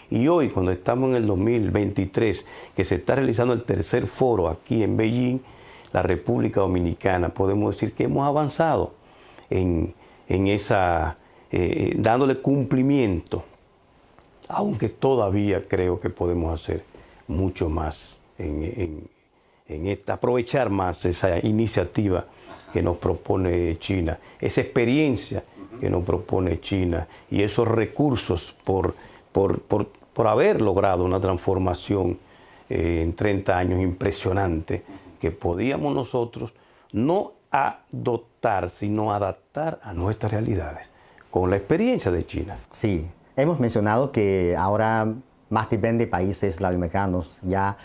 Y 0.09 0.27
hoy, 0.27 0.49
cuando 0.49 0.71
estamos 0.71 1.11
en 1.11 1.17
el 1.17 1.27
2023, 1.27 2.43
que 2.75 2.83
se 2.83 2.95
está 2.95 3.13
realizando 3.13 3.53
el 3.53 3.61
tercer 3.61 4.07
foro 4.07 4.49
aquí 4.49 4.81
en 4.81 4.97
Beijing, 4.97 5.37
la 5.93 6.01
República 6.01 6.61
Dominicana, 6.61 7.29
podemos 7.29 7.75
decir 7.75 7.93
que 7.93 8.05
hemos 8.05 8.27
avanzado 8.27 8.95
en, 9.51 9.93
esa, 10.27 11.19
eh, 11.51 11.93
dándole 11.95 12.37
cumplimiento, 12.37 13.43
aunque 14.51 14.89
todavía 14.89 15.67
creo 15.67 15.99
que 15.99 16.09
podemos 16.09 16.53
hacer 16.53 16.83
mucho 17.27 17.69
más 17.69 18.19
en, 18.37 19.09
esta, 19.67 20.13
aprovechar 20.13 20.69
más 20.69 21.05
esa 21.05 21.39
iniciativa 21.45 22.25
que 22.73 22.81
nos 22.81 22.97
propone 22.97 23.77
China, 23.77 24.19
esa 24.39 24.61
experiencia 24.61 25.43
que 25.79 25.89
nos 25.89 26.03
propone 26.03 26.59
China 26.59 27.07
y 27.29 27.41
esos 27.41 27.67
recursos 27.67 28.55
por, 28.63 28.93
por, 29.31 30.27
haber 30.27 30.61
logrado 30.61 31.03
una 31.03 31.19
transformación 31.19 32.19
eh, 32.69 33.01
en 33.01 33.13
30 33.13 33.57
años 33.57 33.81
impresionante 33.81 34.83
que 35.19 35.31
podíamos 35.31 35.95
nosotros 35.95 36.53
no 36.91 37.33
adoptar, 37.49 38.69
sino 38.69 39.13
adaptar 39.13 39.79
a 39.83 39.93
nuestras 39.93 40.31
realidades, 40.31 40.89
con 41.31 41.49
la 41.49 41.57
experiencia 41.57 42.11
de 42.11 42.25
China. 42.25 42.57
Sí, 42.71 43.07
hemos 43.35 43.59
mencionado 43.59 44.11
que 44.11 44.55
ahora 44.57 45.13
más 45.49 45.69
de 45.69 45.77
20 45.77 46.07
países 46.07 46.61
latinoamericanos 46.61 47.39
ya 47.43 47.77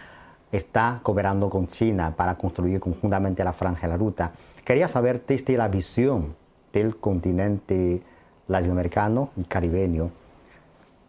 está 0.52 1.00
cooperando 1.02 1.50
con 1.50 1.66
China 1.66 2.14
para 2.16 2.36
construir 2.36 2.80
conjuntamente 2.80 3.44
la 3.44 3.52
franja 3.52 3.82
de 3.86 3.92
la 3.92 3.96
ruta. 3.96 4.32
Quería 4.64 4.88
saber 4.88 5.24
desde 5.26 5.56
la 5.56 5.68
visión 5.68 6.34
del 6.72 6.96
continente 6.96 8.02
latinoamericano 8.48 9.30
y 9.36 9.44
caribeño, 9.44 10.10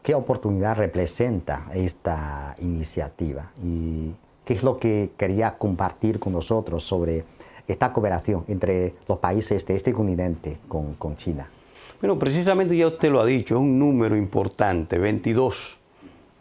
qué 0.01 0.15
oportunidad 0.15 0.77
representa 0.77 1.67
esta 1.73 2.55
iniciativa 2.59 3.51
y 3.63 4.15
qué 4.45 4.53
es 4.53 4.63
lo 4.63 4.77
que 4.77 5.11
quería 5.17 5.57
compartir 5.57 6.19
con 6.19 6.33
nosotros 6.33 6.83
sobre 6.83 7.25
esta 7.67 7.91
cooperación 7.91 8.45
entre 8.47 8.95
los 9.07 9.19
países 9.19 9.65
de 9.65 9.75
este 9.75 9.93
continente 9.93 10.57
con, 10.67 10.93
con 10.93 11.15
China. 11.17 11.47
Bueno, 11.99 12.19
precisamente 12.19 12.77
ya 12.77 12.85
usted 12.85 13.09
lo 13.11 13.19
ha 13.19 13.25
dicho, 13.25 13.55
es 13.55 13.61
un 13.61 13.79
número 13.79 14.15
importante, 14.15 14.99
22 14.99 15.79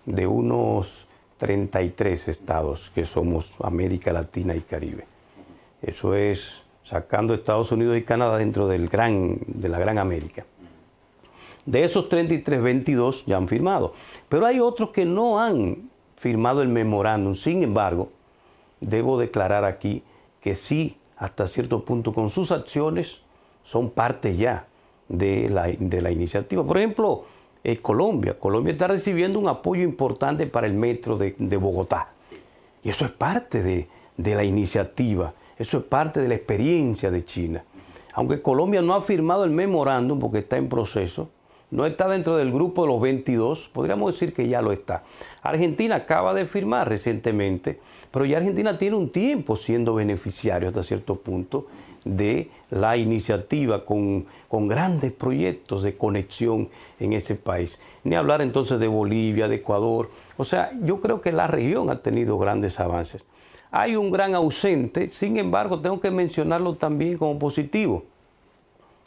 de 0.05 0.27
unos 0.27 1.07
33 1.39 2.29
estados 2.29 2.93
que 2.95 3.07
somos 3.07 3.55
América 3.61 4.13
Latina 4.13 4.55
y 4.55 4.61
Caribe. 4.61 5.07
Eso 5.81 6.15
es 6.15 6.63
sacando 6.85 7.33
Estados 7.33 7.73
Unidos 7.73 7.97
y 7.97 8.03
Canadá 8.03 8.37
dentro 8.37 8.69
del 8.69 8.91
gran, 8.91 9.39
de 9.47 9.71
la 9.71 9.79
Gran 9.79 9.97
América. 9.97 10.45
De 11.65 11.85
esos 11.85 12.11
33, 12.11 12.61
22 12.61 13.25
ya 13.25 13.39
han 13.39 13.49
firmado. 13.49 13.95
Pero 14.29 14.45
hay 14.45 14.61
otros 14.61 14.91
que 14.91 15.07
no 15.07 15.41
han 15.41 15.89
firmado 16.17 16.61
el 16.61 16.69
memorándum. 16.69 17.35
Sin 17.35 17.63
embargo, 17.63 18.11
debo 18.83 19.19
declarar 19.19 19.65
aquí 19.65 20.03
que 20.39 20.55
sí, 20.55 20.99
hasta 21.17 21.47
cierto 21.47 21.83
punto, 21.83 22.13
con 22.13 22.29
sus 22.29 22.53
acciones, 22.53 23.23
son 23.65 23.89
parte 23.89 24.37
ya 24.37 24.67
de 25.09 25.49
la, 25.49 25.69
de 25.79 26.03
la 26.03 26.11
iniciativa. 26.11 26.65
Por 26.65 26.79
ejemplo, 26.79 27.25
eh, 27.69 27.79
Colombia. 27.79 28.39
Colombia 28.39 28.73
está 28.73 28.87
recibiendo 28.87 29.39
un 29.39 29.49
apoyo 29.49 29.83
importante 29.83 30.47
para 30.47 30.67
el 30.67 30.75
metro 30.75 31.19
de, 31.19 31.57
Bogotá. 31.57 32.11
Y 32.85 32.91
eso 32.91 33.05
es 33.05 33.11
parte 33.11 33.63
de, 33.63 33.89
de 34.17 34.35
la 34.37 34.45
iniciativa, 34.45 35.35
eso 35.59 35.79
es 35.79 35.85
parte 35.85 36.21
de 36.21 36.29
la 36.29 36.35
experiencia 36.37 37.11
de 37.11 37.25
China. 37.25 37.65
Aunque 38.15 38.41
Colombia 38.41 38.83
no 38.83 38.95
ha 38.95 39.03
firmado 39.03 39.45
el 39.45 39.51
memorándum 39.51 40.21
porque 40.21 40.39
está 40.39 40.57
en 40.57 40.69
proceso, 40.69 41.29
no 41.73 41.85
está 41.85 42.07
dentro 42.07 42.37
del 42.37 42.53
grupo 42.53 42.83
de 42.83 42.89
los 42.89 43.01
22, 43.01 43.69
podríamos 43.73 44.13
decir 44.13 44.33
que 44.33 44.47
ya 44.47 44.63
lo 44.63 44.71
está. 44.71 45.03
Argentina 45.43 45.97
acaba 45.97 46.33
de 46.35 46.47
firmar 46.47 46.89
recientemente, 46.89 47.81
pero 48.13 48.25
ya 48.25 48.39
Argentina 48.39 48.79
tiene 48.79 48.95
un 48.95 49.11
tiempo 49.11 49.57
siendo 49.57 49.95
beneficiario 49.95 50.69
hasta 50.69 50.85
cierto 50.85 51.17
punto 51.17 51.67
de 52.07 52.51
la 52.71 52.97
iniciativa 52.97 53.85
con, 53.85 54.27
con, 54.49 54.69
grandes 54.69 55.13
proyectos 55.13 55.83
de 55.83 55.97
conexión 55.97 56.69
en 57.01 57.13
ese 57.13 57.35
país. 57.35 57.81
Ni 58.05 58.15
hablar 58.15 58.41
entonces 58.41 58.79
de 58.79 58.87
Bolivia, 58.87 59.49
de 59.49 59.57
Ecuador. 59.57 60.11
O 60.37 60.45
sea, 60.45 60.69
yo 60.83 61.01
creo 61.01 61.21
que 61.21 61.33
la 61.33 61.49
región 61.49 61.91
ha 61.91 62.01
tenido 62.01 62.39
grandes 62.39 62.79
avances. 62.79 63.25
Hay 63.73 63.97
un 63.97 64.13
gran 64.13 64.35
ausente, 64.35 65.11
sin 65.11 65.37
embargo, 65.37 65.81
tengo 65.81 66.01
que 66.01 66.11
mencionarlo 66.11 66.77
también 66.77 67.17
como 67.19 67.39
positivo, 67.39 68.05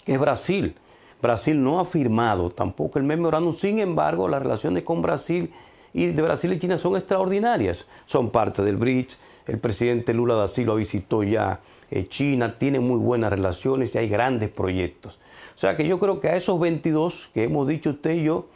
es 0.05 0.19
Brasil. 0.19 0.75
Brasil 1.21 1.61
no 1.61 1.79
ha 1.79 1.85
firmado 1.85 2.49
tampoco 2.49 2.99
el 2.99 3.05
memorándum, 3.05 3.53
sin 3.53 3.79
embargo, 3.79 4.27
las 4.27 4.41
relaciones 4.41 4.83
con 4.83 5.01
Brasil 5.01 5.51
y 5.93 6.07
de 6.07 6.21
Brasil 6.21 6.53
y 6.53 6.59
China 6.59 6.77
son 6.77 6.95
extraordinarias. 6.97 7.87
Son 8.05 8.29
parte 8.29 8.61
del 8.61 8.77
BRICS, 8.77 9.17
el 9.47 9.57
presidente 9.57 10.13
Lula 10.13 10.35
da 10.35 10.47
Silva 10.47 10.75
visitó 10.75 11.23
ya 11.23 11.59
China, 12.07 12.57
tiene 12.57 12.79
muy 12.79 12.97
buenas 12.97 13.31
relaciones 13.31 13.93
y 13.95 13.97
hay 13.97 14.09
grandes 14.09 14.49
proyectos. 14.49 15.19
O 15.55 15.59
sea 15.59 15.75
que 15.75 15.87
yo 15.87 15.99
creo 15.99 16.19
que 16.19 16.29
a 16.29 16.35
esos 16.35 16.59
22 16.59 17.29
que 17.33 17.43
hemos 17.43 17.67
dicho 17.67 17.89
usted 17.89 18.11
y 18.11 18.23
yo, 18.23 18.47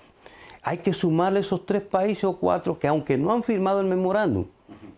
hay 0.62 0.78
que 0.78 0.94
sumarle 0.94 1.42
esos 1.42 1.66
tres 1.66 1.82
países 1.82 2.24
o 2.24 2.38
cuatro 2.38 2.80
que 2.80 2.88
aunque 2.88 3.18
no 3.18 3.34
han 3.34 3.44
firmado 3.44 3.82
el 3.82 3.88
memorándum, 3.88 4.46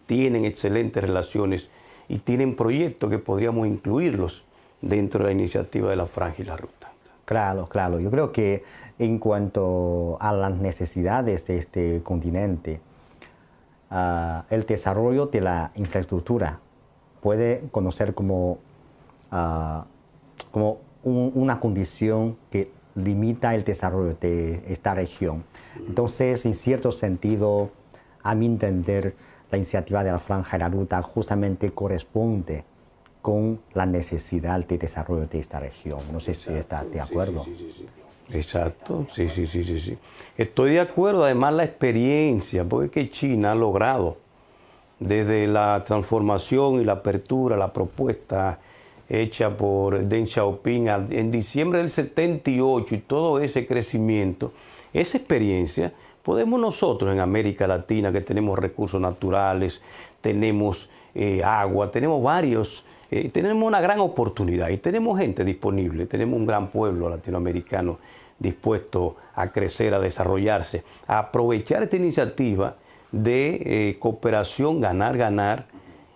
tienen 0.06 0.46
excelentes 0.46 1.04
relaciones 1.04 1.70
y 2.08 2.20
tienen 2.20 2.56
proyectos 2.56 3.10
que 3.10 3.18
podríamos 3.18 3.68
incluirlos 3.68 4.44
dentro 4.82 5.20
de 5.20 5.26
la 5.26 5.32
iniciativa 5.32 5.90
de 5.90 5.96
la 5.96 6.06
franja 6.06 6.44
y 6.44 6.46
la 6.46 6.58
ruta. 6.58 6.92
Claro, 7.26 7.68
claro. 7.68 8.00
Yo 8.00 8.12
creo 8.12 8.32
que 8.32 8.64
en 9.00 9.18
cuanto 9.18 10.18
a 10.20 10.32
las 10.34 10.52
necesidades 10.52 11.46
de 11.48 11.58
este 11.58 12.04
continente, 12.04 12.80
ah, 13.90 14.46
el 14.52 14.66
desarrollo 14.66 15.26
de 15.26 15.42
la 15.42 15.72
infraestructura 15.76 16.60
puede 17.26 17.64
conocer 17.72 18.14
como, 18.14 18.60
ah, 19.32 19.86
como 20.52 20.78
una 21.04 21.60
condición 21.60 22.38
que 22.52 22.70
limita 22.94 23.56
el 23.56 23.64
desarrollo 23.64 24.16
de 24.22 24.62
esta 24.72 24.94
región. 24.94 25.44
Entonces, 25.88 26.46
en 26.46 26.54
cierto 26.54 26.92
sentido, 26.92 27.72
a 28.22 28.36
mi 28.36 28.46
entender, 28.46 29.16
la 29.50 29.58
iniciativa 29.58 30.04
de 30.04 30.12
la 30.12 30.20
Franja 30.20 30.56
de 30.56 30.66
la 30.66 30.70
Ruta 30.70 31.02
justamente 31.02 31.72
corresponde 31.72 32.64
con 33.24 33.60
la 33.74 33.88
necesidad 33.88 34.64
de 34.64 34.78
desarrollo 34.78 35.26
de 35.26 35.40
esta 35.40 35.60
región. 35.60 36.02
No 36.14 36.20
sé 36.20 36.36
si 36.36 36.54
está 36.54 36.84
de 36.84 37.02
acuerdo. 37.02 37.44
Sí, 37.44 37.56
sí, 37.58 37.74
sí, 37.76 38.38
Exacto, 38.38 39.08
sí, 39.10 39.30
sí, 39.30 39.48
sí, 39.48 39.64
sí, 39.64 39.82
sí. 39.82 39.98
Estoy 40.38 40.74
de 40.74 40.80
acuerdo, 40.80 41.24
además 41.24 41.56
la 41.56 41.64
experiencia, 41.64 42.64
porque 42.64 43.10
China 43.10 43.54
ha 43.54 43.56
logrado 43.56 44.18
desde 45.00 45.48
la 45.48 45.84
transformación 45.86 46.82
y 46.82 46.84
la 46.84 46.94
apertura, 46.94 47.58
la 47.58 47.74
propuesta 47.74 48.60
hecha 49.08 49.56
por 49.56 50.04
Deng 50.06 50.26
Xiaoping 50.26 50.88
en 51.12 51.32
diciembre 51.32 51.80
del 51.80 51.90
78 51.90 52.96
y 52.96 52.98
todo 53.00 53.40
ese 53.40 53.68
crecimiento, 53.68 54.52
esa 54.94 55.18
experiencia, 55.18 55.94
podemos 56.24 56.60
nosotros 56.60 57.14
en 57.14 57.20
América 57.20 57.68
Latina, 57.68 58.12
que 58.12 58.22
tenemos 58.22 58.58
recursos 58.58 59.00
naturales, 59.00 59.82
tenemos 60.22 60.90
eh, 61.14 61.44
agua, 61.44 61.92
tenemos 61.92 62.24
varios 62.24 62.84
eh, 63.12 63.30
tenemos 63.30 63.68
una 63.68 63.80
gran 63.82 64.00
oportunidad 64.00 64.70
y 64.70 64.78
tenemos 64.78 65.20
gente 65.20 65.46
disponible, 65.46 66.08
tenemos 66.08 66.40
un 66.40 66.46
gran 66.46 66.70
pueblo 66.70 67.08
latinoamericano 67.08 68.00
dispuesto 68.40 69.16
a 69.36 69.52
crecer, 69.52 69.94
a 69.94 70.00
desarrollarse, 70.00 70.84
a 71.08 71.20
aprovechar 71.20 71.84
esta 71.84 71.96
iniciativa 71.98 72.76
de 73.16 73.62
eh, 73.66 73.98
cooperación, 73.98 74.82
ganar, 74.82 75.18
ganar 75.18 75.68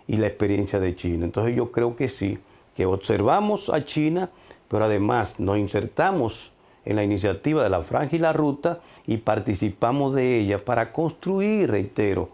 y 0.06 0.18
la 0.18 0.26
experiencia 0.26 0.78
de 0.78 0.94
China. 0.94 1.24
Entonces 1.24 1.56
yo 1.56 1.72
creo 1.72 1.96
que 1.96 2.08
sí, 2.08 2.38
que 2.76 2.84
observamos 2.84 3.70
a 3.70 3.82
China, 3.84 4.28
pero 4.68 4.84
además 4.84 5.40
nos 5.40 5.56
insertamos 5.56 6.52
en 6.84 6.96
la 6.96 7.02
iniciativa 7.04 7.62
de 7.62 7.70
la 7.70 7.82
franja 7.82 8.16
y 8.16 8.18
la 8.18 8.34
ruta 8.34 8.80
y 9.06 9.16
participamos 9.16 10.14
de 10.14 10.40
ella 10.40 10.64
para 10.64 10.92
construir, 10.92 11.70
reitero, 11.70 12.28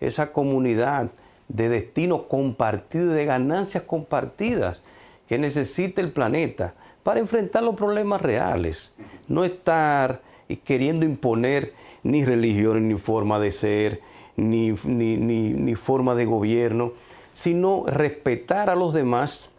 esa 0.00 0.32
comunidad 0.32 1.10
de 1.48 1.68
destino 1.68 2.28
compartido, 2.28 3.12
de 3.12 3.24
ganancias 3.24 3.84
compartidas 3.84 4.82
que 5.26 5.38
necesita 5.38 6.00
el 6.02 6.12
planeta 6.12 6.74
para 7.02 7.20
enfrentar 7.20 7.62
los 7.62 7.74
problemas 7.74 8.20
reales. 8.20 8.92
No 9.28 9.44
estar 9.44 10.20
queriendo 10.64 11.06
imponer 11.06 11.72
ni 12.02 12.24
religión, 12.24 12.88
ni 12.88 12.98
forma 12.98 13.38
de 13.38 13.50
ser, 13.50 14.00
ni, 14.36 14.72
ni, 14.72 15.74
forma 15.74 16.14
de 16.14 16.24
gobierno, 16.24 16.92
sino 17.32 17.84
respetar 17.86 18.70
a 18.70 18.74
los 18.74 18.94
demás, 18.94 19.50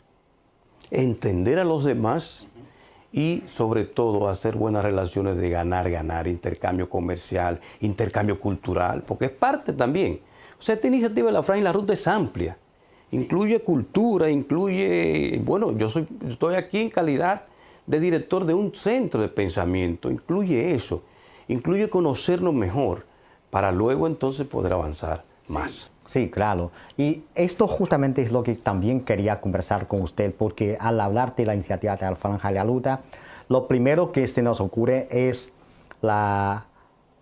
entender 0.89 1.59
a 1.59 1.63
los 1.63 1.83
demás 1.83 2.47
y 3.11 3.43
sobre 3.45 3.85
todo 3.85 4.29
hacer 4.29 4.55
buenas 4.55 4.83
relaciones 4.83 5.37
de 5.37 5.49
ganar, 5.49 5.89
ganar, 5.89 6.27
intercambio 6.27 6.89
comercial, 6.89 7.59
intercambio 7.81 8.39
cultural, 8.39 9.03
porque 9.05 9.25
es 9.25 9.31
parte 9.31 9.73
también. 9.73 10.19
O 10.59 10.61
sea, 10.61 10.75
esta 10.75 10.87
iniciativa 10.87 11.27
de 11.27 11.33
la 11.33 11.43
Fran 11.43 11.59
y 11.59 11.63
la 11.63 11.73
Ruta 11.73 11.93
es 11.93 12.07
amplia. 12.07 12.57
Incluye 13.11 13.59
cultura, 13.59 14.29
incluye, 14.29 15.41
bueno, 15.43 15.77
yo 15.77 15.89
soy, 15.89 16.07
estoy 16.29 16.55
aquí 16.55 16.79
en 16.79 16.89
calidad 16.89 17.43
de 17.85 17.99
director 17.99 18.45
de 18.45 18.53
un 18.53 18.73
centro 18.73 19.21
de 19.21 19.27
pensamiento, 19.27 20.09
incluye 20.09 20.73
eso, 20.73 21.03
incluye 21.47 21.89
conocernos 21.89 22.53
mejor 22.53 23.10
para 23.51 23.71
luego 23.71 24.07
entonces 24.07 24.47
poder 24.47 24.73
avanzar 24.73 25.23
más. 25.47 25.91
Sí, 26.07 26.29
claro. 26.29 26.71
Y 26.97 27.23
esto 27.35 27.67
justamente 27.67 28.21
es 28.21 28.31
lo 28.31 28.41
que 28.43 28.55
también 28.55 29.01
quería 29.01 29.39
conversar 29.39 29.87
con 29.87 30.01
usted, 30.01 30.33
porque 30.33 30.77
al 30.79 30.99
hablar 30.99 31.35
de 31.35 31.45
la 31.45 31.53
iniciativa 31.53 31.95
de 31.95 32.05
la 32.05 32.15
Franja 32.15 32.49
de 32.49 32.55
la 32.55 32.63
Luta, 32.63 33.01
lo 33.47 33.67
primero 33.67 34.11
que 34.11 34.27
se 34.27 34.41
nos 34.41 34.59
ocurre 34.59 35.07
es 35.11 35.53
la, 36.01 36.65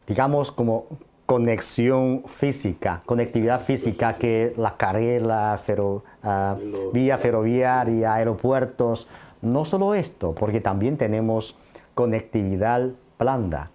digamos, 0.07 0.51
como 0.51 0.86
conexión 1.25 2.24
física, 2.25 3.03
conectividad 3.05 3.62
física 3.62 4.15
que 4.15 4.53
la 4.57 4.77
carrera, 4.77 5.62
ah, 6.24 6.55
vía 6.91 7.19
ferroviaria, 7.19 8.15
aeropuertos, 8.15 9.07
no 9.43 9.65
solo 9.65 9.93
esto, 9.93 10.33
porque 10.33 10.62
también 10.62 10.98
tenemos 10.98 11.55
conectividad 11.93 12.89
blanda, 13.19 13.69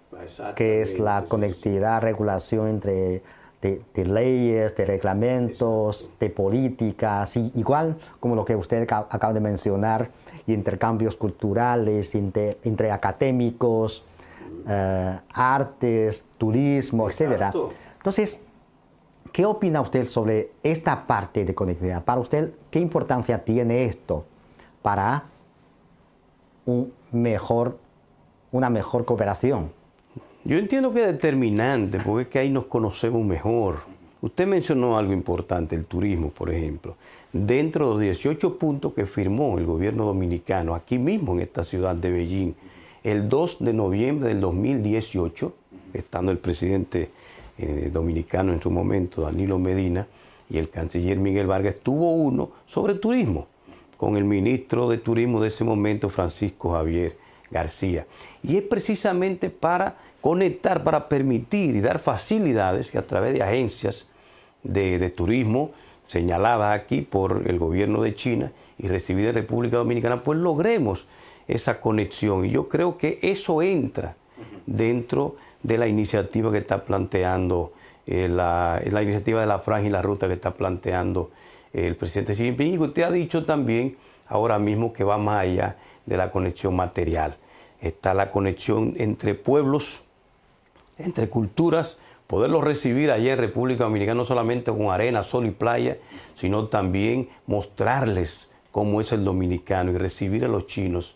que 0.55 0.81
es 0.81 0.99
la 0.99 1.25
conectividad, 1.27 2.01
regulación 2.01 2.67
entre 2.67 3.21
de, 3.61 4.05
leyes, 4.05 4.75
de 4.75 4.85
reglamentos, 4.85 6.09
de 6.19 6.29
políticas, 6.29 7.35
igual 7.35 7.97
como 8.19 8.35
lo 8.35 8.45
que 8.45 8.55
usted 8.55 8.87
acaba 8.91 9.33
de 9.33 9.39
mencionar, 9.39 10.09
intercambios 10.45 11.15
culturales 11.15 12.13
entre, 12.13 12.91
académicos, 12.91 14.03
eh, 14.67 15.19
artes, 15.33 16.23
turismo, 16.37 17.09
etc. 17.09 17.51
Entonces, 17.97 18.39
¿qué 19.31 19.45
opina 19.45 19.81
usted 19.81 20.05
sobre 20.05 20.51
esta 20.61 21.07
parte 21.07 21.43
de 21.43 21.55
conectividad? 21.55 22.03
Para 22.03 22.21
usted, 22.21 22.51
¿qué 22.69 22.79
importancia 22.79 23.43
tiene 23.43 23.85
esto 23.85 24.25
para 24.83 25.23
un 26.65 26.93
mejor, 27.11 27.77
una 28.51 28.69
mejor 28.69 29.05
cooperación. 29.05 29.71
Yo 30.47 30.59
entiendo 30.59 30.93
que 30.93 31.01
es 31.01 31.07
determinante, 31.07 31.99
porque 31.99 32.21
es 32.21 32.27
que 32.27 32.37
ahí 32.37 32.51
nos 32.51 32.65
conocemos 32.65 33.25
mejor. 33.25 33.79
Usted 34.21 34.45
mencionó 34.45 34.95
algo 34.95 35.11
importante, 35.11 35.75
el 35.75 35.85
turismo, 35.85 36.29
por 36.29 36.51
ejemplo. 36.51 36.97
Dentro 37.33 37.87
de 37.87 37.91
los 37.93 38.01
18 38.19 38.59
puntos 38.59 38.93
que 38.93 39.07
firmó 39.07 39.57
el 39.57 39.65
gobierno 39.65 40.05
dominicano, 40.05 40.75
aquí 40.75 40.99
mismo 40.99 41.33
en 41.33 41.39
esta 41.39 41.63
ciudad 41.63 41.95
de 41.95 42.11
Beijing, 42.11 42.53
el 43.03 43.27
2 43.27 43.57
de 43.61 43.73
noviembre 43.73 44.29
del 44.29 44.39
2018, 44.39 45.51
estando 45.93 46.31
el 46.31 46.37
presidente 46.37 47.09
eh, 47.57 47.89
dominicano 47.91 48.53
en 48.53 48.61
su 48.61 48.69
momento, 48.69 49.23
Danilo 49.23 49.57
Medina, 49.57 50.05
y 50.47 50.59
el 50.59 50.69
canciller 50.69 51.17
Miguel 51.17 51.47
Vargas, 51.47 51.77
tuvo 51.81 52.13
uno 52.13 52.51
sobre 52.67 52.93
turismo 52.93 53.47
con 53.97 54.15
el 54.15 54.25
ministro 54.25 54.87
de 54.89 54.99
Turismo 54.99 55.41
de 55.41 55.47
ese 55.47 55.63
momento, 55.63 56.09
Francisco 56.09 56.73
Javier 56.73 57.24
García. 57.51 58.05
Y 58.43 58.57
es 58.57 58.63
precisamente 58.63 59.49
para 59.49 59.95
conectar, 60.21 60.83
para 60.83 61.07
permitir 61.07 61.75
y 61.75 61.81
dar 61.81 61.99
facilidades 61.99 62.91
que 62.91 62.97
a 62.97 63.05
través 63.05 63.33
de 63.33 63.43
agencias 63.43 64.07
de, 64.63 65.09
turismo 65.09 65.71
señaladas 66.07 66.79
aquí 66.79 67.01
por 67.01 67.43
el 67.45 67.59
gobierno 67.59 68.01
de 68.01 68.15
China 68.15 68.51
y 68.77 68.87
recibidas 68.87 69.29
en 69.29 69.35
República 69.35 69.77
Dominicana, 69.77 70.23
pues 70.23 70.39
logremos 70.39 71.05
esa 71.47 71.79
conexión. 71.79 72.45
Y 72.45 72.51
yo 72.51 72.67
creo 72.67 72.97
que 72.97 73.19
eso 73.21 73.61
entra 73.61 74.15
dentro 74.65 75.35
de 75.61 75.77
la 75.77 75.87
iniciativa 75.87 76.51
que 76.51 76.59
está 76.59 76.83
planteando, 76.83 77.73
eh, 78.05 78.27
la, 78.27 78.81
la, 78.91 79.03
iniciativa 79.03 79.41
de 79.41 79.47
la 79.47 79.59
franja 79.59 79.87
y 79.87 79.91
la 79.91 80.01
ruta 80.01 80.27
que 80.27 80.33
está 80.33 80.51
planteando 80.51 81.31
el 81.73 81.95
presidente 81.95 82.33
Xi 82.33 82.43
Jinping. 82.43 82.73
Y 82.73 82.77
usted 82.77 83.03
ha 83.03 83.11
dicho 83.11 83.45
también 83.45 83.97
ahora 84.27 84.59
mismo 84.59 84.93
que 84.93 85.03
va 85.03 85.17
más 85.17 85.41
allá 85.41 85.77
de 86.05 86.17
la 86.17 86.31
conexión 86.31 86.75
material. 86.75 87.37
Está 87.81 88.13
la 88.13 88.31
conexión 88.31 88.93
entre 88.97 89.35
pueblos, 89.35 90.01
entre 90.97 91.29
culturas, 91.29 91.97
poderlos 92.27 92.63
recibir 92.63 93.11
allá 93.11 93.33
en 93.33 93.39
República 93.39 93.83
Dominicana 93.83 94.15
no 94.15 94.25
solamente 94.25 94.71
con 94.71 94.89
arena, 94.89 95.23
sol 95.23 95.45
y 95.45 95.51
playa, 95.51 95.97
sino 96.35 96.67
también 96.67 97.29
mostrarles 97.45 98.49
cómo 98.71 99.01
es 99.01 99.11
el 99.11 99.23
dominicano 99.23 99.91
y 99.91 99.97
recibir 99.97 100.45
a 100.45 100.47
los 100.47 100.67
chinos, 100.67 101.15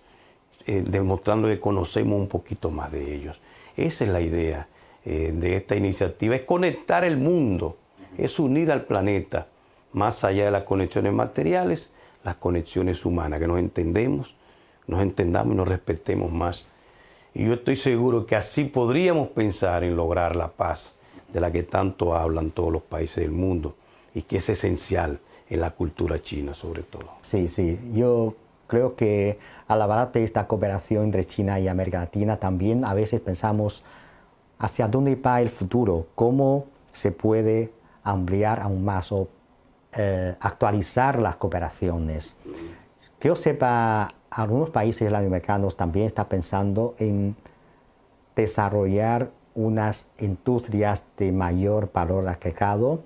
eh, 0.66 0.84
demostrando 0.86 1.48
que 1.48 1.60
conocemos 1.60 2.20
un 2.20 2.28
poquito 2.28 2.72
más 2.72 2.92
de 2.92 3.16
ellos. 3.16 3.40
Esa 3.76 4.06
es 4.06 4.10
la 4.12 4.22
idea 4.22 4.68
eh, 5.06 5.32
de 5.34 5.56
esta 5.56 5.76
iniciativa, 5.76 6.36
es 6.36 6.42
conectar 6.42 7.04
el 7.04 7.18
mundo, 7.18 7.78
es 8.18 8.40
unir 8.40 8.72
al 8.72 8.84
planeta 8.84 9.48
más 9.94 10.24
allá 10.24 10.46
de 10.46 10.52
las 10.52 10.64
conexiones 10.64 11.14
materiales, 11.14 11.92
las 12.24 12.36
conexiones 12.36 13.06
humanas, 13.06 13.40
que 13.40 13.48
nos 13.48 13.60
entendemos, 13.60 14.36
nos 14.90 15.02
entendamos 15.02 15.54
y 15.54 15.58
nos 15.58 15.68
respetemos 15.68 16.32
más. 16.32 16.66
Y 17.34 17.46
yo 17.46 17.54
estoy 17.54 17.76
seguro 17.76 18.26
que 18.26 18.36
así 18.36 18.64
podríamos 18.64 19.30
pensar 19.30 19.84
en 19.84 19.96
lograr 19.96 20.36
la 20.36 20.48
paz 20.48 20.96
de 21.32 21.40
la 21.40 21.52
que 21.52 21.62
tanto 21.62 22.16
hablan 22.16 22.50
todos 22.50 22.74
los 22.74 22.82
países 22.82 23.24
del 23.24 23.32
mundo 23.32 23.76
y 24.16 24.24
que 24.24 24.38
es 24.38 24.50
esencial 24.50 25.20
en 25.48 25.62
la 25.62 25.72
cultura 25.72 26.22
china 26.22 26.56
sobre 26.56 26.82
todo. 26.82 27.06
Sí, 27.22 27.48
sí, 27.48 27.80
yo 27.94 28.34
creo 28.66 28.96
que 28.96 29.38
al 29.68 29.82
hablar 29.84 30.12
de 30.12 30.24
esta 30.24 30.48
cooperación 30.48 31.06
entre 31.06 31.26
China 31.26 31.60
y 31.60 31.68
América 31.68 32.00
Latina 32.00 32.38
también 32.38 32.84
a 32.84 32.96
veces 32.96 33.22
pensamos 33.22 33.84
hacia 34.58 34.88
dónde 34.88 35.16
va 35.16 35.40
el 35.40 35.50
futuro, 35.50 36.08
cómo 36.16 36.66
se 36.94 37.12
puede 37.12 37.72
ampliar 38.04 38.60
aún 38.60 38.84
más 38.84 39.12
o 39.12 39.28
eh, 39.96 40.36
actualizar 40.40 41.20
las 41.20 41.36
cooperaciones. 41.36 42.36
Que 43.20 43.28
yo 43.28 43.36
sepa, 43.36 44.14
algunos 44.30 44.70
países 44.70 45.12
latinoamericanos 45.12 45.76
también 45.76 46.08
están 46.08 46.28
pensando 46.28 46.96
en 47.00 47.36
desarrollar 48.36 49.32
unas 49.56 50.08
industrias 50.20 51.04
de 51.18 51.32
mayor 51.32 51.92
valor 51.92 52.28
agregado. 52.28 53.02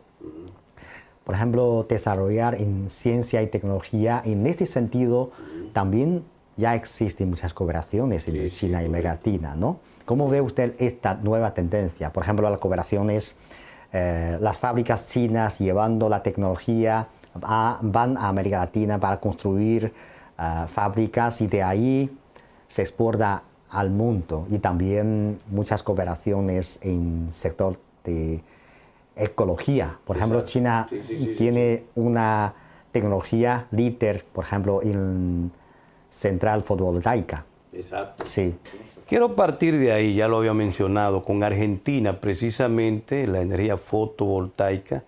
Por 1.24 1.36
ejemplo, 1.36 1.86
desarrollar 1.88 2.56
en 2.56 2.90
ciencia 2.90 3.42
y 3.42 3.48
tecnología. 3.48 4.22
En 4.24 4.46
este 4.46 4.66
sentido, 4.66 5.32
también 5.72 6.24
ya 6.58 6.76
existen 6.76 7.30
muchas 7.30 7.54
cooperaciones 7.54 8.28
entre 8.28 8.50
China 8.52 8.84
y 8.84 8.86
América 8.86 9.14
Latina, 9.14 9.56
¿no? 9.56 9.80
¿Cómo 10.06 10.30
ve 10.30 10.42
usted 10.42 10.76
esta 10.80 11.16
nueva 11.16 11.54
tendencia? 11.54 12.12
Por 12.12 12.24
ejemplo, 12.24 12.48
las 12.50 12.60
cooperaciones 12.60 13.36
eh, 13.96 14.40
las 14.42 14.58
fábricas 14.58 15.06
chinas 15.06 15.60
llevando 15.60 16.10
la 16.10 16.24
tecnología 16.24 17.08
van 17.36 18.18
a 18.18 18.28
América 18.28 18.60
Latina 18.60 19.00
para 19.00 19.20
construir 19.20 19.94
eh, 20.40 20.66
fábricas 20.68 21.42
y 21.42 21.48
de 21.48 21.64
ahí 21.64 22.18
se 22.68 22.82
exporta 22.82 23.44
al 23.70 23.90
mundo 23.90 24.48
y 24.50 24.60
también 24.60 25.40
muchas 25.50 25.82
cooperaciones 25.84 26.80
en 26.82 27.28
sector 27.32 27.80
de 28.04 28.44
ecología. 29.16 29.98
Por 30.06 30.18
ejemplo, 30.18 30.42
China 30.42 30.88
tiene 31.38 31.86
una 31.96 32.54
tecnología 32.92 33.68
líder, 33.72 34.26
por 34.32 34.46
ejemplo, 34.46 34.82
en 34.82 35.52
central 36.12 36.64
fotovoltaica. 36.64 37.46
Exacto. 37.74 38.26
Sí. 38.26 38.56
Quiero 39.08 39.36
partir 39.36 39.78
de 39.80 39.92
ahí, 39.92 40.16
ya 40.16 40.28
lo 40.28 40.38
había 40.38 40.54
mencionado, 40.54 41.22
con 41.22 41.44
Argentina, 41.44 42.20
precisamente 42.20 43.28
la 43.28 43.42
energía 43.42 43.78
fotovoltaica. 43.78 45.04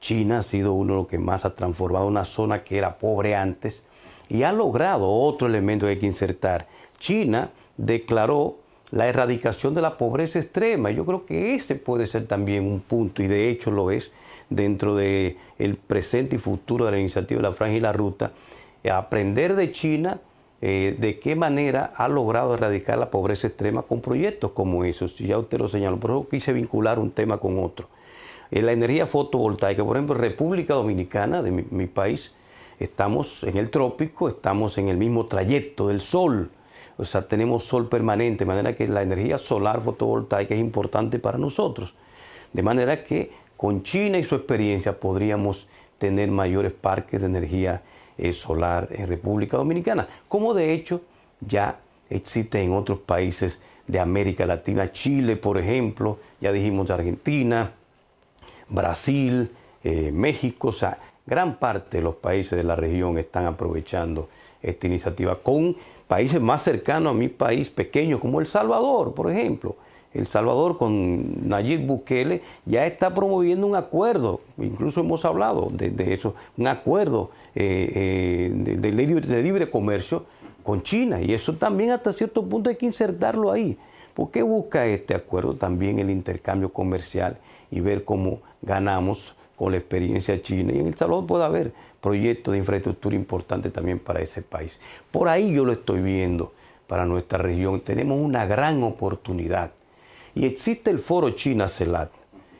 China 0.00 0.38
ha 0.38 0.42
sido 0.42 0.72
uno 0.72 0.94
de 0.94 0.98
los 1.00 1.08
que 1.08 1.18
más 1.18 1.44
ha 1.44 1.54
transformado 1.54 2.06
una 2.06 2.24
zona 2.24 2.62
que 2.64 2.78
era 2.78 2.98
pobre 2.98 3.34
antes 3.34 3.82
y 4.28 4.42
ha 4.42 4.52
logrado 4.52 5.08
otro 5.08 5.48
elemento 5.48 5.86
que 5.86 5.92
hay 5.92 5.98
que 5.98 6.06
insertar. 6.06 6.66
China 6.98 7.50
declaró 7.76 8.56
la 8.90 9.08
erradicación 9.08 9.74
de 9.74 9.82
la 9.82 9.96
pobreza 9.98 10.38
extrema. 10.38 10.90
Yo 10.90 11.04
creo 11.04 11.26
que 11.26 11.54
ese 11.54 11.76
puede 11.76 12.06
ser 12.06 12.26
también 12.26 12.64
un 12.64 12.80
punto, 12.80 13.22
y 13.22 13.26
de 13.26 13.50
hecho 13.50 13.70
lo 13.70 13.90
es, 13.90 14.12
dentro 14.50 14.94
del 14.94 15.36
el 15.58 15.76
presente 15.76 16.36
y 16.36 16.38
futuro 16.38 16.86
de 16.86 16.92
la 16.92 16.98
iniciativa 16.98 17.38
de 17.38 17.48
la 17.48 17.54
Franja 17.54 17.76
y 17.76 17.80
la 17.80 17.92
Ruta, 17.92 18.32
aprender 18.90 19.54
de 19.54 19.72
China 19.72 20.20
eh, 20.60 20.96
de 20.98 21.20
qué 21.20 21.36
manera 21.36 21.92
ha 21.94 22.08
logrado 22.08 22.54
erradicar 22.54 22.98
la 22.98 23.10
pobreza 23.10 23.46
extrema 23.46 23.82
con 23.82 24.00
proyectos 24.00 24.52
como 24.52 24.84
esos. 24.84 25.18
Ya 25.18 25.38
usted 25.38 25.58
lo 25.58 25.68
señaló, 25.68 25.98
por 25.98 26.10
eso 26.10 26.28
quise 26.28 26.52
vincular 26.52 26.98
un 26.98 27.10
tema 27.10 27.38
con 27.38 27.62
otro. 27.62 27.88
En 28.50 28.66
la 28.66 28.72
energía 28.72 29.06
fotovoltaica, 29.06 29.84
por 29.84 29.96
ejemplo, 29.96 30.14
República 30.14 30.74
Dominicana, 30.74 31.42
de 31.42 31.50
mi, 31.50 31.86
país, 31.86 32.32
estamos 32.80 33.42
en 33.44 33.56
el 33.56 33.70
trópico, 33.70 34.28
estamos 34.28 34.78
en 34.78 34.88
el 34.88 34.96
mismo 34.96 35.26
trayecto 35.26 35.88
del 35.88 36.00
sol, 36.00 36.50
o 36.96 37.04
sea, 37.04 37.28
tenemos 37.28 37.64
sol 37.64 37.88
permanente, 37.88 38.44
de 38.44 38.48
manera 38.48 38.74
que 38.74 38.88
la 38.88 39.02
energía 39.02 39.38
solar 39.38 39.80
fotovoltaica 39.82 40.54
es 40.54 40.60
importante 40.60 41.18
para 41.18 41.38
nosotros. 41.38 41.94
De 42.52 42.62
manera 42.62 43.04
que 43.04 43.30
con 43.56 43.82
China 43.82 44.18
y 44.18 44.24
su 44.24 44.34
experiencia 44.34 44.98
podríamos 44.98 45.68
tener 45.98 46.30
mayores 46.30 46.72
parques 46.72 47.20
de 47.20 47.26
energía 47.26 47.82
eh, 48.16 48.32
solar 48.32 48.88
en 48.90 49.06
República 49.06 49.56
Dominicana, 49.56 50.08
como 50.28 50.54
de 50.54 50.72
hecho 50.72 51.02
ya 51.40 51.78
existe 52.10 52.60
en 52.62 52.72
otros 52.72 52.98
países 53.00 53.62
de 53.86 54.00
América 54.00 54.46
Latina, 54.46 54.90
Chile, 54.90 55.36
por 55.36 55.58
ejemplo, 55.58 56.18
ya 56.40 56.52
dijimos 56.52 56.90
Argentina, 56.90 57.72
Brasil, 58.68 59.50
eh, 59.84 60.10
México, 60.12 60.68
o 60.68 60.72
sea, 60.72 60.98
gran 61.26 61.56
parte 61.56 61.98
de 61.98 62.02
los 62.02 62.16
países 62.16 62.56
de 62.56 62.64
la 62.64 62.76
región 62.76 63.18
están 63.18 63.46
aprovechando 63.46 64.28
esta 64.62 64.86
iniciativa 64.86 65.36
con 65.36 65.76
países 66.06 66.40
más 66.40 66.62
cercanos 66.62 67.12
a 67.12 67.14
mi 67.14 67.28
país, 67.28 67.70
pequeños, 67.70 68.20
como 68.20 68.40
El 68.40 68.46
Salvador, 68.46 69.14
por 69.14 69.30
ejemplo. 69.30 69.76
El 70.14 70.26
Salvador 70.26 70.78
con 70.78 71.48
Nayib 71.48 71.86
Bukele 71.86 72.40
ya 72.64 72.86
está 72.86 73.14
promoviendo 73.14 73.66
un 73.66 73.76
acuerdo, 73.76 74.40
incluso 74.56 75.00
hemos 75.00 75.24
hablado 75.26 75.68
de, 75.70 76.14
eso, 76.14 76.34
un 76.56 76.66
acuerdo 76.66 77.30
eh, 77.54 78.50
eh, 78.54 78.76
de, 78.78 79.42
libre, 79.42 79.70
comercio 79.70 80.24
con 80.64 80.82
China. 80.82 81.20
Y 81.20 81.34
eso 81.34 81.54
también 81.54 81.90
hasta 81.90 82.14
cierto 82.14 82.42
punto 82.42 82.70
hay 82.70 82.76
que 82.76 82.86
insertarlo 82.86 83.52
ahí. 83.52 83.76
¿Por 84.14 84.30
qué 84.30 84.42
busca 84.42 84.86
este 84.86 85.14
acuerdo 85.14 85.54
también 85.54 85.98
el 85.98 86.10
intercambio 86.10 86.72
comercial 86.72 87.36
y 87.70 87.80
ver 87.80 88.04
cómo 88.04 88.40
ganamos 88.62 89.34
con 89.56 89.72
la 89.72 89.78
experiencia 89.78 90.40
china? 90.42 90.72
Y 90.72 90.78
en 90.78 90.88
El 90.88 90.96
Salvador 90.96 91.26
puede 91.26 91.44
haber 91.44 91.72
proyectos 92.00 92.52
de 92.52 92.58
infraestructura 92.58 93.16
importantes 93.16 93.72
también 93.72 93.98
para 93.98 94.20
ese 94.20 94.42
país. 94.42 94.80
Por 95.10 95.28
ahí 95.28 95.52
yo 95.52 95.64
lo 95.64 95.72
estoy 95.72 96.00
viendo 96.00 96.52
para 96.86 97.04
nuestra 97.04 97.38
región. 97.38 97.80
Tenemos 97.80 98.18
una 98.20 98.46
gran 98.46 98.82
oportunidad. 98.82 99.72
Y 100.34 100.46
existe 100.46 100.90
el 100.90 100.98
foro 100.98 101.30
China-CELAT. 101.30 102.10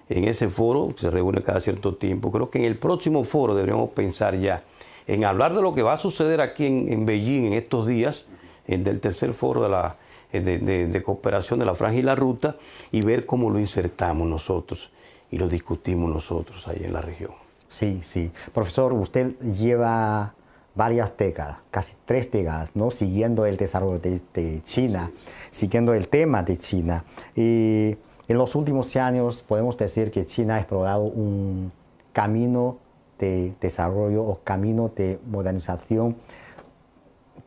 En 0.09 0.25
ese 0.25 0.49
foro 0.49 0.94
se 0.97 1.11
reúne 1.11 1.42
cada 1.42 1.61
cierto 1.61 1.94
tiempo. 1.94 2.33
Creo 2.33 2.51
que 2.51 2.59
en 2.59 2.64
el 2.64 2.77
próximo 2.77 3.25
foro 3.25 3.55
deberíamos 3.55 3.90
pensar 3.90 4.37
ya 4.38 4.64
en 5.07 5.25
hablar 5.25 5.55
de 5.55 5.62
lo 5.62 5.75
que 5.75 5.83
va 5.83 5.94
a 5.94 5.97
suceder 5.97 6.40
aquí 6.40 6.66
en, 6.66 7.07
Beijing 7.07 7.47
en 7.47 7.53
estos 7.55 7.87
días, 7.87 8.27
en, 8.66 8.85
del 8.85 9.01
tercer 9.01 9.33
foro 9.33 9.62
de, 9.62 9.68
la, 9.68 9.97
de, 10.33 11.03
cooperación 11.03 11.59
de 11.59 11.64
la 11.64 11.75
franja 11.75 11.99
y 11.99 12.03
la 12.03 12.14
ruta, 12.14 12.57
y 12.90 13.01
ver 13.01 13.25
cómo 13.25 13.49
lo 13.51 13.59
insertamos 13.59 14.29
nosotros 14.29 14.90
y 15.31 15.38
lo 15.38 15.49
discutimos 15.49 16.12
nosotros 16.12 16.67
ahí 16.69 16.83
en 16.85 16.93
la 16.93 17.01
región. 17.01 17.33
Sí, 17.69 18.01
sí. 18.03 18.31
Profesor, 18.53 18.93
usted 18.93 19.38
lleva 19.41 20.35
varias 20.75 21.17
décadas, 21.17 21.59
casi 21.71 21.95
tres 22.05 22.31
décadas, 22.31 22.71
¿no? 22.75 22.91
siguiendo 22.91 23.45
el 23.47 23.57
desarrollo 23.57 23.99
de, 23.99 24.62
China, 24.62 25.11
siguiendo 25.51 25.93
el 25.93 26.09
tema 26.09 26.43
de 26.43 26.57
China. 26.57 27.05
Y 27.35 27.97
en 28.29 28.38
los 28.38 28.55
últimos 28.55 28.95
años 28.97 29.43
podemos 29.47 29.77
decir 29.77 30.11
que 30.11 30.25
China 30.25 30.55
ha 30.55 30.59
explorado 30.59 31.03
un 31.03 31.73
camino 32.12 32.79
de 33.19 33.55
desarrollo 33.61 34.23
o 34.23 34.41
camino 34.45 34.91
de 34.95 35.19
modernización 35.27 36.17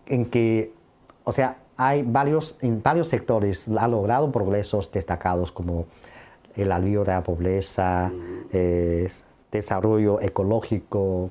en 0.07 0.25
que, 0.25 0.73
o 1.23 1.31
sea, 1.31 1.57
hay 1.77 2.03
varios, 2.03 2.57
en 2.61 2.83
varios 2.83 3.07
sectores 3.07 3.65
ha 3.79 3.87
logrado 3.87 4.31
progresos 4.31 4.91
destacados 4.91 5.51
como 5.51 5.85
el 6.55 6.71
alivio 6.71 7.03
de 7.03 7.11
la 7.11 7.23
pobreza, 7.23 8.11
desarrollo 9.51 10.21
ecológico, 10.21 11.29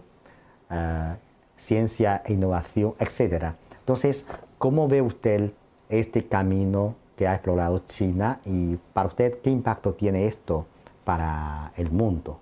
ah, 0.69 1.17
ciencia 1.57 2.23
e 2.25 2.35
innovación, 2.35 2.95
etc. 2.99 3.55
Entonces, 3.79 4.27
¿cómo 4.59 4.89
ve 4.89 5.03
usted 5.03 5.51
este 5.89 6.25
camino 6.25 6.95
que 7.17 7.27
ha 7.27 7.35
explorado 7.35 7.83
China 7.87 8.41
y 8.45 8.77
para 8.93 9.09
usted 9.09 9.41
qué 9.43 9.51
impacto 9.51 9.93
tiene 9.95 10.27
esto 10.27 10.67
para 11.05 11.73
el 11.77 11.91
mundo? 11.91 12.39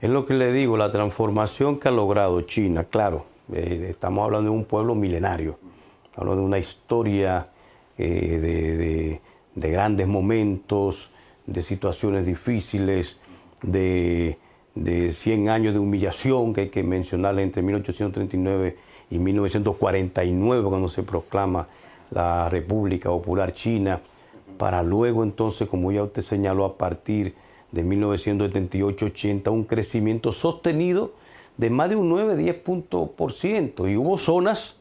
Es 0.00 0.10
lo 0.10 0.26
que 0.26 0.34
le 0.34 0.52
digo, 0.52 0.76
la 0.76 0.92
transformación 0.92 1.78
que 1.78 1.88
ha 1.88 1.92
logrado 1.92 2.40
China, 2.42 2.84
claro, 2.84 3.24
eh, 3.52 3.88
estamos 3.90 4.24
hablando 4.24 4.50
de 4.50 4.56
un 4.56 4.64
pueblo 4.64 4.94
milenario, 4.94 5.58
hablando 6.14 6.42
de 6.42 6.46
una 6.46 6.58
historia 6.58 7.48
eh, 7.96 9.20
de 9.54 9.70
grandes 9.70 10.06
momentos, 10.06 11.10
de 11.46 11.62
situaciones 11.62 12.26
difíciles, 12.26 13.18
de 13.62 14.38
de 14.76 15.12
100 15.12 15.48
años 15.48 15.72
de 15.72 15.80
humillación 15.80 16.52
que 16.52 16.60
hay 16.62 16.68
que 16.68 16.82
mencionarle 16.82 17.42
entre 17.42 17.62
1839 17.62 18.76
y 19.10 19.18
1949 19.18 20.68
cuando 20.68 20.88
se 20.88 21.02
proclama 21.02 21.66
la 22.10 22.48
República 22.48 23.08
Popular 23.08 23.52
China, 23.52 24.00
para 24.58 24.82
luego 24.82 25.24
entonces, 25.24 25.68
como 25.68 25.90
ya 25.90 26.02
usted 26.04 26.22
señaló, 26.22 26.64
a 26.64 26.76
partir 26.76 27.34
de 27.72 27.84
1978-80, 27.84 29.50
un 29.50 29.64
crecimiento 29.64 30.30
sostenido 30.30 31.12
de 31.56 31.70
más 31.70 31.88
de 31.88 31.96
un 31.96 32.10
9-10%. 32.10 33.90
Y 33.90 33.96
hubo 33.96 34.18
zonas 34.18 34.76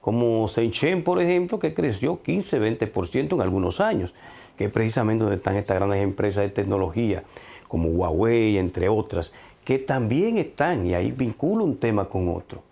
como 0.00 0.46
Shenzhen, 0.46 1.02
por 1.02 1.20
ejemplo, 1.20 1.58
que 1.58 1.74
creció 1.74 2.22
15-20% 2.22 3.32
en 3.32 3.40
algunos 3.40 3.80
años, 3.80 4.12
que 4.58 4.64
es 4.64 4.70
precisamente 4.70 5.22
donde 5.22 5.36
están 5.36 5.56
estas 5.56 5.78
grandes 5.78 6.02
empresas 6.02 6.42
de 6.42 6.50
tecnología 6.50 7.22
como 7.68 7.88
Huawei, 7.90 8.58
entre 8.58 8.88
otras, 8.88 9.32
que 9.64 9.78
también 9.78 10.38
están, 10.38 10.86
y 10.86 10.94
ahí 10.94 11.12
vinculo 11.12 11.64
un 11.64 11.76
tema 11.76 12.06
con 12.06 12.28
otro. 12.28 12.62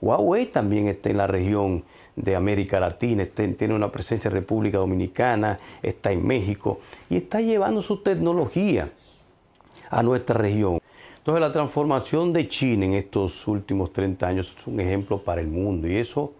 Huawei 0.00 0.46
también 0.46 0.86
está 0.86 1.10
en 1.10 1.16
la 1.16 1.26
región 1.26 1.82
de 2.14 2.36
América 2.36 2.78
Latina, 2.78 3.26
tiene 3.26 3.74
una 3.74 3.90
presencia 3.90 4.28
en 4.28 4.34
República 4.34 4.78
Dominicana, 4.78 5.58
está 5.82 6.12
en 6.12 6.24
México 6.26 6.80
y 7.10 7.16
está 7.16 7.40
llevando 7.40 7.82
su 7.82 7.96
tecnología 8.02 8.90
a 9.90 10.02
nuestra 10.02 10.38
región. 10.38 10.78
Entonces 11.16 11.40
la 11.40 11.52
transformación 11.52 12.32
de 12.32 12.46
China 12.48 12.84
en 12.84 12.94
estos 12.94 13.48
últimos 13.48 13.92
30 13.92 14.26
años 14.26 14.54
es 14.56 14.66
un 14.66 14.78
ejemplo 14.78 15.18
para 15.18 15.40
el 15.40 15.48
mundo 15.48 15.88
y 15.88 15.96
eso 15.96 16.34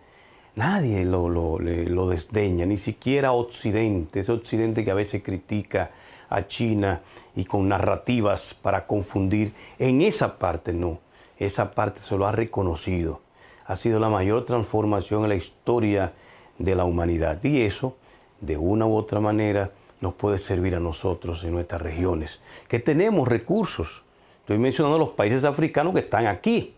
nadie 0.57 1.05
lo, 1.05 1.29
lo 1.29 2.09
desdeña, 2.09 2.67
ni 2.67 2.77
siquiera 2.77 3.33
Occidente, 3.33 4.21
ese 4.21 4.33
Occidente 4.33 4.85
que 4.85 4.91
a 4.91 4.95
veces 4.95 5.23
critica 5.23 5.91
a 6.29 6.47
China 6.47 7.01
y 7.37 7.45
con 7.45 7.69
narrativas 7.69 8.55
para 8.55 8.87
confundir. 8.87 9.53
En 9.79 10.03
esa 10.03 10.39
parte 10.39 10.73
no, 10.73 10.99
esa 11.39 11.73
parte 11.73 12.01
se 12.01 12.17
lo 12.17 12.27
ha 12.27 12.33
reconocido. 12.33 13.21
Ha 13.67 13.77
sido 13.77 13.99
la 13.99 14.09
mayor 14.09 14.45
transformación 14.45 15.23
en 15.23 15.31
la 15.31 15.35
historia 15.37 16.13
de 16.59 16.75
la 16.75 16.85
humanidad 16.85 17.43
y 17.43 17.63
eso, 17.63 17.97
de 18.41 18.57
una 18.57 18.87
u 18.87 18.95
otra 18.95 19.21
manera, 19.21 19.71
nos 20.01 20.15
puede 20.15 20.39
servir 20.39 20.75
a 20.75 20.81
nosotros 20.81 21.43
en 21.45 21.53
nuestras 21.53 21.81
regiones, 21.81 22.41
que 22.69 22.79
tenemos 22.79 23.27
recursos. 23.27 24.03
Estoy 24.41 24.59
mencionando 24.59 24.99
los 24.99 25.11
países 25.11 25.45
africanos 25.45 25.95
que 25.95 26.01
están 26.01 26.27
aquí, 26.27 26.75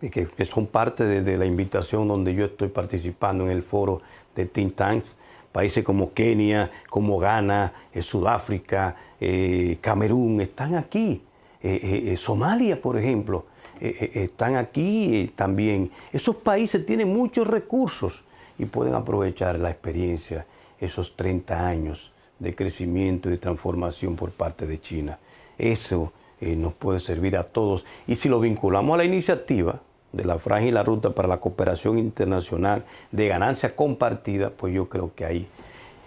que, 0.00 0.44
son 0.44 0.66
parte 0.66 1.04
de, 1.04 1.22
de, 1.22 1.38
la 1.38 1.46
invitación 1.46 2.08
donde 2.08 2.34
yo 2.34 2.46
estoy 2.46 2.68
participando 2.68 3.44
en 3.44 3.50
el 3.50 3.62
foro 3.62 4.02
de 4.34 4.46
Think 4.46 4.74
Tanks 4.74 5.16
países 5.56 5.82
como 5.82 6.12
Kenia, 6.12 6.70
como 6.90 7.18
Ghana, 7.18 7.72
eh, 7.94 8.02
Sudáfrica, 8.02 8.94
eh, 9.18 9.78
Camerún, 9.80 10.42
están 10.42 10.74
aquí. 10.74 11.22
Eh, 11.62 12.14
Somalia, 12.18 12.78
por 12.78 12.98
ejemplo, 12.98 13.46
están 13.80 14.56
aquí 14.56 15.32
también. 15.34 15.90
Esos 16.12 16.36
países 16.36 16.84
tienen 16.84 17.08
muchos 17.08 17.46
recursos 17.46 18.22
y 18.58 18.66
pueden 18.66 18.94
aprovechar 18.94 19.58
la 19.58 19.70
experiencia, 19.70 20.44
esos 20.78 21.16
30 21.16 21.66
años 21.66 22.12
de 22.38 22.54
crecimiento 22.54 23.30
y 23.30 23.32
de 23.32 23.38
transformación 23.38 24.14
por 24.14 24.32
parte 24.32 24.66
de 24.66 24.78
China. 24.78 25.18
Eso 25.56 26.12
nos 26.40 26.74
puede 26.74 27.00
servir 27.00 27.34
a 27.38 27.44
todos. 27.44 27.86
Y 28.06 28.16
si 28.16 28.28
lo 28.28 28.40
vinculamos 28.40 28.92
a 28.94 28.98
la 28.98 29.04
iniciativa, 29.04 29.80
de 30.12 30.24
la 30.24 30.38
franja 30.38 30.66
y 30.66 30.70
la 30.70 30.82
ruta 30.82 31.10
para 31.10 31.28
la 31.28 31.38
cooperación 31.38 31.98
internacional 31.98 32.84
de 33.10 33.28
ganancia 33.28 33.74
compartida, 33.74 34.50
pues 34.50 34.74
yo 34.74 34.88
creo 34.88 35.14
que 35.14 35.24
ahí 35.24 35.48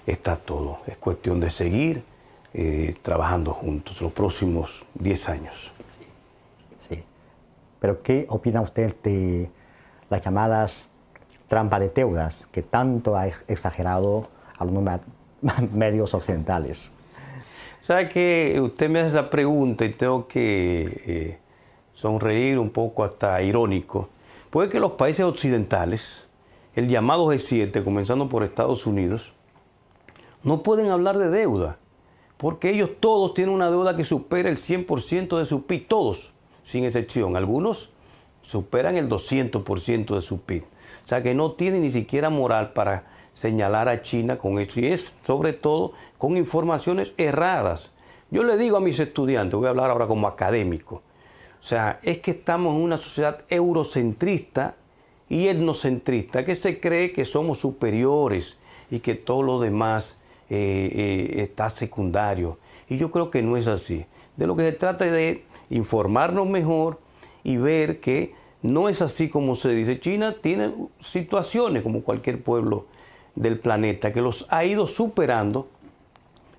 está 0.05 0.35
todo. 0.35 0.79
Es 0.87 0.97
cuestión 0.97 1.39
de 1.39 1.49
seguir 1.49 2.03
eh, 2.53 2.95
trabajando 3.01 3.53
juntos 3.53 4.01
los 4.01 4.11
próximos 4.11 4.85
10 4.95 5.29
años. 5.29 5.71
Sí. 6.87 7.03
Pero 7.79 8.01
¿qué 8.01 8.25
opina 8.29 8.61
usted 8.61 8.95
de 9.03 9.49
las 10.09 10.23
llamadas 10.23 10.85
trampas 11.47 11.79
de 11.79 11.89
deudas 11.89 12.47
que 12.51 12.63
tanto 12.63 13.15
ha 13.15 13.27
exagerado 13.47 14.29
a 14.57 14.65
los 14.65 14.73
medios 15.73 16.13
occidentales? 16.13 16.91
Sabe 17.81 18.09
que 18.09 18.59
usted 18.61 18.89
me 18.89 18.99
hace 18.99 19.09
esa 19.09 19.29
pregunta 19.29 19.85
y 19.85 19.93
tengo 19.93 20.27
que 20.27 21.01
eh, 21.05 21.37
sonreír 21.99 22.57
un 22.57 22.69
poco 22.69 23.03
hasta 23.03 23.41
irónico, 23.41 24.07
puede 24.49 24.69
que 24.69 24.79
los 24.79 24.93
países 24.93 25.25
occidentales, 25.25 26.25
el 26.73 26.87
llamado 26.87 27.25
G7, 27.27 27.83
comenzando 27.83 28.29
por 28.29 28.43
Estados 28.43 28.85
Unidos, 28.85 29.33
no 30.41 30.63
pueden 30.63 30.89
hablar 30.91 31.17
de 31.17 31.29
deuda, 31.29 31.77
porque 32.37 32.69
ellos 32.69 32.91
todos 33.01 33.33
tienen 33.33 33.53
una 33.53 33.69
deuda 33.69 33.97
que 33.97 34.05
supera 34.05 34.47
el 34.47 34.57
100% 34.57 35.37
de 35.37 35.43
su 35.43 35.65
PIB, 35.65 35.87
todos, 35.89 36.31
sin 36.63 36.85
excepción. 36.85 37.35
Algunos 37.35 37.89
superan 38.43 38.95
el 38.95 39.09
200% 39.09 40.15
de 40.15 40.21
su 40.21 40.39
PIB. 40.39 40.63
O 41.03 41.07
sea 41.09 41.21
que 41.21 41.33
no 41.33 41.51
tienen 41.51 41.81
ni 41.81 41.91
siquiera 41.91 42.29
moral 42.29 42.71
para 42.71 43.07
señalar 43.33 43.89
a 43.89 44.01
China 44.01 44.37
con 44.37 44.57
eso. 44.57 44.79
Y 44.79 44.85
es 44.85 45.17
sobre 45.25 45.51
todo 45.51 45.91
con 46.17 46.37
informaciones 46.37 47.13
erradas. 47.17 47.91
Yo 48.31 48.43
le 48.43 48.55
digo 48.55 48.77
a 48.77 48.79
mis 48.79 48.99
estudiantes, 48.99 49.57
voy 49.57 49.67
a 49.67 49.71
hablar 49.71 49.89
ahora 49.89 50.07
como 50.07 50.27
académico, 50.27 51.01
o 51.59 51.63
sea, 51.63 51.99
es 52.03 52.19
que 52.19 52.31
estamos 52.31 52.75
en 52.75 52.81
una 52.81 52.97
sociedad 52.97 53.43
eurocentrista 53.49 54.75
y 55.27 55.47
etnocentrista 55.47 56.43
que 56.45 56.55
se 56.55 56.79
cree 56.79 57.11
que 57.11 57.25
somos 57.25 57.59
superiores 57.59 58.57
y 58.89 58.99
que 58.99 59.15
todo 59.15 59.43
lo 59.43 59.59
demás 59.59 60.19
eh, 60.49 60.91
eh, 60.93 61.41
está 61.43 61.69
secundario. 61.69 62.57
Y 62.89 62.97
yo 62.97 63.11
creo 63.11 63.29
que 63.29 63.41
no 63.41 63.57
es 63.57 63.67
así. 63.67 64.05
De 64.35 64.47
lo 64.47 64.55
que 64.55 64.63
se 64.63 64.71
trata 64.71 65.05
es 65.05 65.11
de 65.11 65.43
informarnos 65.69 66.47
mejor 66.47 66.99
y 67.43 67.57
ver 67.57 67.99
que 67.99 68.33
no 68.61 68.89
es 68.89 69.01
así 69.01 69.29
como 69.29 69.55
se 69.55 69.69
dice. 69.69 69.99
China 69.99 70.35
tiene 70.41 70.73
situaciones 71.01 71.83
como 71.83 72.01
cualquier 72.01 72.41
pueblo 72.41 72.85
del 73.35 73.59
planeta 73.59 74.11
que 74.11 74.21
los 74.21 74.47
ha 74.49 74.65
ido 74.65 74.87
superando 74.87 75.69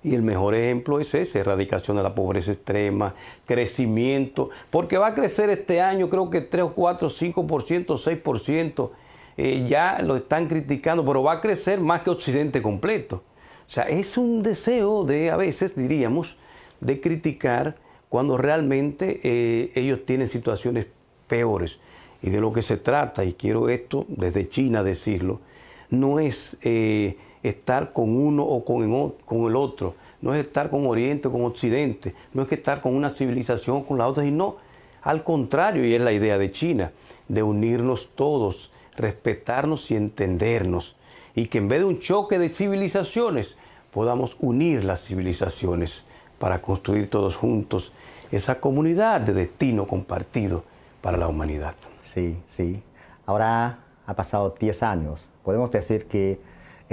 y 0.03 0.15
el 0.15 0.23
mejor 0.23 0.55
ejemplo 0.55 0.99
es 0.99 1.13
ese, 1.13 1.39
erradicación 1.39 1.97
de 1.97 2.03
la 2.03 2.15
pobreza 2.15 2.51
extrema, 2.51 3.13
crecimiento, 3.45 4.49
porque 4.69 4.97
va 4.97 5.07
a 5.07 5.13
crecer 5.13 5.49
este 5.49 5.79
año 5.81 6.09
creo 6.09 6.29
que 6.29 6.41
3 6.41 6.63
o 6.63 6.73
4, 6.73 7.09
5%, 7.09 7.85
6%, 7.85 8.89
eh, 9.37 9.65
ya 9.67 9.99
lo 10.01 10.15
están 10.15 10.47
criticando, 10.47 11.05
pero 11.05 11.23
va 11.23 11.33
a 11.33 11.41
crecer 11.41 11.79
más 11.79 12.01
que 12.01 12.09
Occidente 12.09 12.61
completo. 12.61 13.23
O 13.67 13.73
sea, 13.73 13.83
es 13.83 14.17
un 14.17 14.43
deseo 14.43 15.05
de, 15.05 15.29
a 15.29 15.37
veces 15.37 15.75
diríamos, 15.75 16.37
de 16.79 16.99
criticar 16.99 17.75
cuando 18.09 18.37
realmente 18.37 19.21
eh, 19.23 19.71
ellos 19.75 20.05
tienen 20.05 20.27
situaciones 20.27 20.87
peores. 21.27 21.79
Y 22.23 22.29
de 22.29 22.41
lo 22.41 22.51
que 22.51 22.61
se 22.61 22.77
trata, 22.77 23.23
y 23.23 23.33
quiero 23.33 23.69
esto 23.69 24.05
desde 24.09 24.49
China 24.49 24.83
decirlo, 24.83 25.41
no 25.89 26.19
es... 26.19 26.57
Eh, 26.63 27.17
estar 27.43 27.93
con 27.93 28.15
uno 28.15 28.43
o 28.43 28.63
con 28.63 28.83
el, 28.83 29.55
otro, 29.55 29.95
no 30.21 30.33
es 30.33 30.45
estar 30.45 30.69
con 30.69 30.85
Oriente 30.85 31.27
o 31.27 31.31
con 31.31 31.45
Occidente, 31.45 32.13
no 32.33 32.43
es 32.43 32.47
que 32.47 32.55
estar 32.55 32.81
con 32.81 32.95
una 32.95 33.09
civilización 33.09 33.77
o 33.77 33.85
con 33.85 33.97
la 33.97 34.07
otra, 34.07 34.23
sino 34.23 34.55
al 35.01 35.23
contrario, 35.23 35.85
y 35.85 35.95
es 35.95 36.03
la 36.03 36.11
idea 36.11 36.37
de 36.37 36.51
China, 36.51 36.91
de 37.27 37.41
unirnos 37.41 38.09
todos, 38.13 38.71
respetarnos 38.95 39.89
y 39.89 39.95
entendernos, 39.95 40.95
y 41.33 41.47
que 41.47 41.57
en 41.57 41.67
vez 41.67 41.79
de 41.79 41.85
un 41.85 41.99
choque 41.99 42.37
de 42.37 42.49
civilizaciones, 42.49 43.55
podamos 43.91 44.37
unir 44.39 44.85
las 44.85 45.03
civilizaciones 45.03 46.03
para 46.37 46.61
construir 46.61 47.09
todos 47.09 47.35
juntos 47.35 47.91
esa 48.31 48.59
comunidad 48.59 49.21
de 49.21 49.33
destino 49.33 49.85
compartido 49.85 50.63
para 51.01 51.17
la 51.17 51.27
humanidad. 51.27 51.75
Sí, 52.03 52.37
sí. 52.47 52.81
Ahora 53.25 53.79
ha 54.05 54.13
pasado 54.13 54.55
10 54.57 54.83
años. 54.83 55.27
Podemos 55.43 55.71
decir 55.71 56.05
que 56.05 56.39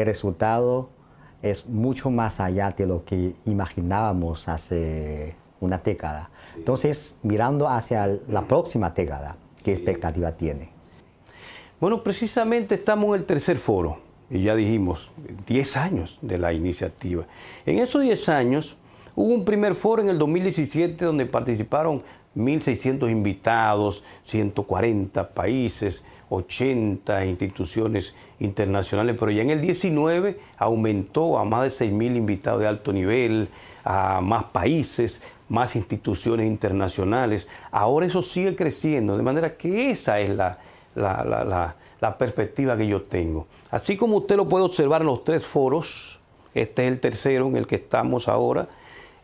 el 0.02 0.06
resultado 0.06 0.90
es 1.42 1.66
mucho 1.66 2.11
más 2.11 2.40
allá 2.40 2.74
de 2.76 2.87
lo 2.87 3.04
que 3.04 3.34
imaginábamos 3.46 4.48
hace 4.48 5.37
una 5.61 5.78
década. 5.78 6.30
Entonces, 6.56 7.16
mirando 7.22 7.68
hacia 7.68 8.06
la 8.28 8.42
próxima 8.42 8.90
década, 8.90 9.37
¿qué 9.62 9.72
expectativa 9.72 10.32
tiene? 10.32 10.70
Bueno, 11.80 12.02
precisamente 12.02 12.74
estamos 12.74 13.08
en 13.08 13.14
el 13.14 13.24
tercer 13.24 13.58
foro 13.58 13.98
y 14.30 14.42
ya 14.42 14.56
dijimos 14.56 15.11
10 15.46 15.76
años 15.76 16.18
de 16.22 16.38
la 16.38 16.52
iniciativa. 16.52 17.24
En 17.64 17.78
esos 17.78 18.02
10 18.02 18.28
años 18.28 18.76
hubo 19.14 19.32
un 19.32 19.44
primer 19.44 19.74
foro 19.74 20.02
en 20.02 20.08
el 20.08 20.18
2017 20.18 21.04
donde 21.04 21.26
participaron 21.26 22.02
1.600 22.37 23.11
invitados, 23.11 24.04
140 24.22 25.30
países, 25.30 26.04
80 26.30 27.24
instituciones 27.24 28.14
internacionales, 28.40 29.16
pero 29.18 29.30
ya 29.30 29.42
en 29.42 29.50
el 29.50 29.60
19 29.60 30.38
aumentó 30.58 31.38
a 31.38 31.44
más 31.44 31.78
de 31.78 31.86
6.000 31.86 32.16
invitados 32.16 32.60
de 32.60 32.66
alto 32.66 32.92
nivel, 32.92 33.48
a 33.84 34.20
más 34.20 34.44
países, 34.44 35.22
más 35.48 35.76
instituciones 35.76 36.46
internacionales. 36.46 37.48
Ahora 37.70 38.06
eso 38.06 38.22
sigue 38.22 38.54
creciendo, 38.54 39.16
de 39.16 39.22
manera 39.22 39.56
que 39.56 39.90
esa 39.90 40.20
es 40.20 40.30
la, 40.30 40.58
la, 40.94 42.18
perspectiva 42.18 42.76
que 42.76 42.86
yo 42.86 43.02
tengo. 43.02 43.46
Así 43.70 43.96
como 43.96 44.18
usted 44.18 44.36
lo 44.36 44.48
puede 44.48 44.64
observar 44.64 45.00
en 45.00 45.06
los 45.06 45.24
tres 45.24 45.44
foros, 45.44 46.20
este 46.54 46.86
es 46.86 46.92
el 46.92 47.00
tercero 47.00 47.46
en 47.46 47.56
el 47.56 47.66
que 47.66 47.76
estamos 47.76 48.28
ahora, 48.28 48.68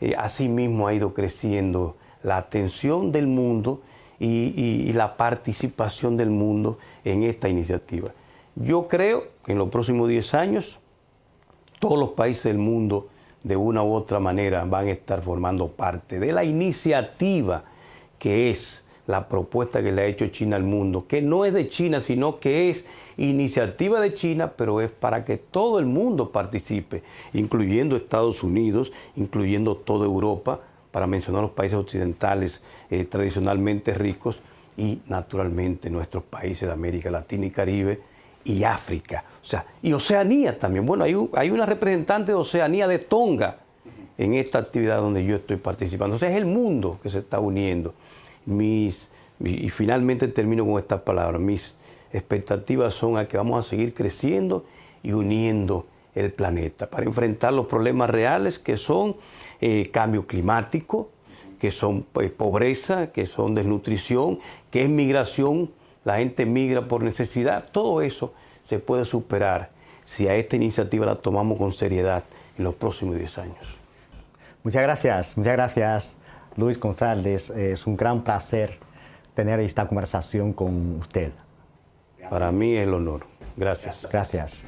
eh, 0.00 0.14
así 0.16 0.48
mismo 0.48 0.88
ha 0.88 0.94
ido 0.94 1.14
creciendo 1.14 1.96
la 2.22 2.38
atención 2.38 3.12
del 3.12 3.26
mundo 3.26 3.82
y, 4.18 4.92
la 4.92 5.16
participación 5.16 6.16
del 6.16 6.30
mundo 6.30 6.78
en 7.04 7.22
esta 7.24 7.48
iniciativa. 7.48 8.12
Yo 8.54 8.86
creo 8.86 9.24
que 9.44 9.52
en 9.52 9.58
los 9.58 9.68
próximos 9.68 10.08
10 10.08 10.34
años 10.34 10.78
todos 11.80 11.98
los 11.98 12.10
países 12.10 12.44
del 12.44 12.58
mundo 12.58 13.08
de 13.42 13.56
una 13.56 13.82
u 13.82 13.92
otra 13.92 14.20
manera 14.20 14.64
van 14.64 14.86
a 14.86 14.92
estar 14.92 15.20
formando 15.20 15.68
parte 15.68 16.18
de 16.18 16.32
la 16.32 16.44
iniciativa 16.44 17.64
que 18.18 18.50
es 18.50 18.84
la 19.06 19.28
propuesta 19.28 19.82
que 19.82 19.92
le 19.92 20.02
ha 20.02 20.06
hecho 20.06 20.26
China 20.28 20.56
al 20.56 20.62
mundo, 20.62 21.06
que 21.06 21.20
no 21.20 21.44
es 21.44 21.52
de 21.52 21.68
China, 21.68 22.00
sino 22.00 22.40
que 22.40 22.70
es 22.70 22.86
iniciativa 23.16 24.00
de 24.00 24.14
China, 24.14 24.52
pero 24.56 24.80
es 24.80 24.90
para 24.90 25.24
que 25.24 25.36
todo 25.36 25.78
el 25.78 25.86
mundo 25.86 26.30
participe, 26.30 27.02
incluyendo 27.32 27.96
Estados 27.96 28.42
Unidos, 28.42 28.92
incluyendo 29.16 29.76
toda 29.76 30.06
Europa, 30.06 30.60
para 30.94 31.08
mencionar 31.08 31.42
los 31.42 31.50
países 31.50 31.76
occidentales 31.76 32.62
eh, 32.88 33.04
tradicionalmente 33.04 33.92
ricos 33.94 34.40
y 34.76 35.00
naturalmente 35.08 35.90
nuestros 35.90 36.22
países 36.22 36.68
de 36.68 36.72
América 36.72 37.10
Latina 37.10 37.46
y 37.46 37.50
Caribe 37.50 38.00
y 38.44 38.62
África. 38.62 39.24
O 39.42 39.44
sea, 39.44 39.66
y 39.82 39.92
Oceanía 39.92 40.56
también. 40.56 40.86
Bueno, 40.86 41.02
hay, 41.02 41.16
hay 41.34 41.50
una 41.50 41.66
representante 41.66 42.30
de 42.30 42.38
Oceanía 42.38 42.86
de 42.86 43.00
Tonga 43.00 43.56
en 44.16 44.34
esta 44.34 44.60
actividad 44.60 44.98
donde 44.98 45.24
yo 45.24 45.34
estoy 45.34 45.56
participando. 45.56 46.14
O 46.14 46.18
sea, 46.20 46.30
es 46.30 46.36
el 46.36 46.46
mundo 46.46 47.00
que 47.02 47.08
se 47.08 47.18
está 47.18 47.40
uniendo. 47.40 47.92
Mis, 48.46 49.10
y 49.40 49.70
finalmente 49.70 50.28
termino 50.28 50.64
con 50.64 50.78
estas 50.78 51.00
palabras. 51.00 51.40
Mis 51.40 51.76
expectativas 52.12 52.94
son 52.94 53.18
a 53.18 53.26
que 53.26 53.36
vamos 53.36 53.66
a 53.66 53.68
seguir 53.68 53.94
creciendo 53.94 54.64
y 55.02 55.10
uniendo 55.10 55.86
el 56.14 56.32
planeta 56.32 56.88
para 56.88 57.04
enfrentar 57.04 57.52
los 57.52 57.66
problemas 57.66 58.10
reales 58.10 58.58
que 58.58 58.76
son 58.76 59.16
eh, 59.60 59.90
cambio 59.90 60.26
climático, 60.26 61.10
que 61.58 61.70
son 61.70 62.06
pues, 62.12 62.30
pobreza, 62.30 63.08
que 63.12 63.26
son 63.26 63.54
desnutrición, 63.54 64.38
que 64.70 64.84
es 64.84 64.88
migración, 64.88 65.70
la 66.04 66.18
gente 66.18 66.46
migra 66.46 66.86
por 66.86 67.02
necesidad, 67.02 67.64
todo 67.70 68.02
eso 68.02 68.34
se 68.62 68.78
puede 68.78 69.04
superar 69.04 69.70
si 70.04 70.28
a 70.28 70.34
esta 70.34 70.56
iniciativa 70.56 71.06
la 71.06 71.16
tomamos 71.16 71.58
con 71.58 71.72
seriedad 71.72 72.24
en 72.58 72.64
los 72.64 72.74
próximos 72.74 73.16
10 73.16 73.38
años. 73.38 73.76
Muchas 74.62 74.82
gracias, 74.82 75.36
muchas 75.36 75.52
gracias 75.54 76.16
Luis 76.56 76.78
González. 76.78 77.50
Es 77.50 77.86
un 77.86 77.96
gran 77.96 78.22
placer 78.22 78.78
tener 79.34 79.60
esta 79.60 79.86
conversación 79.86 80.52
con 80.52 80.96
usted. 81.00 81.32
Para 82.30 82.52
mí 82.52 82.76
es 82.76 82.86
el 82.86 82.94
honor. 82.94 83.26
Gracias. 83.56 84.06
Gracias. 84.10 84.66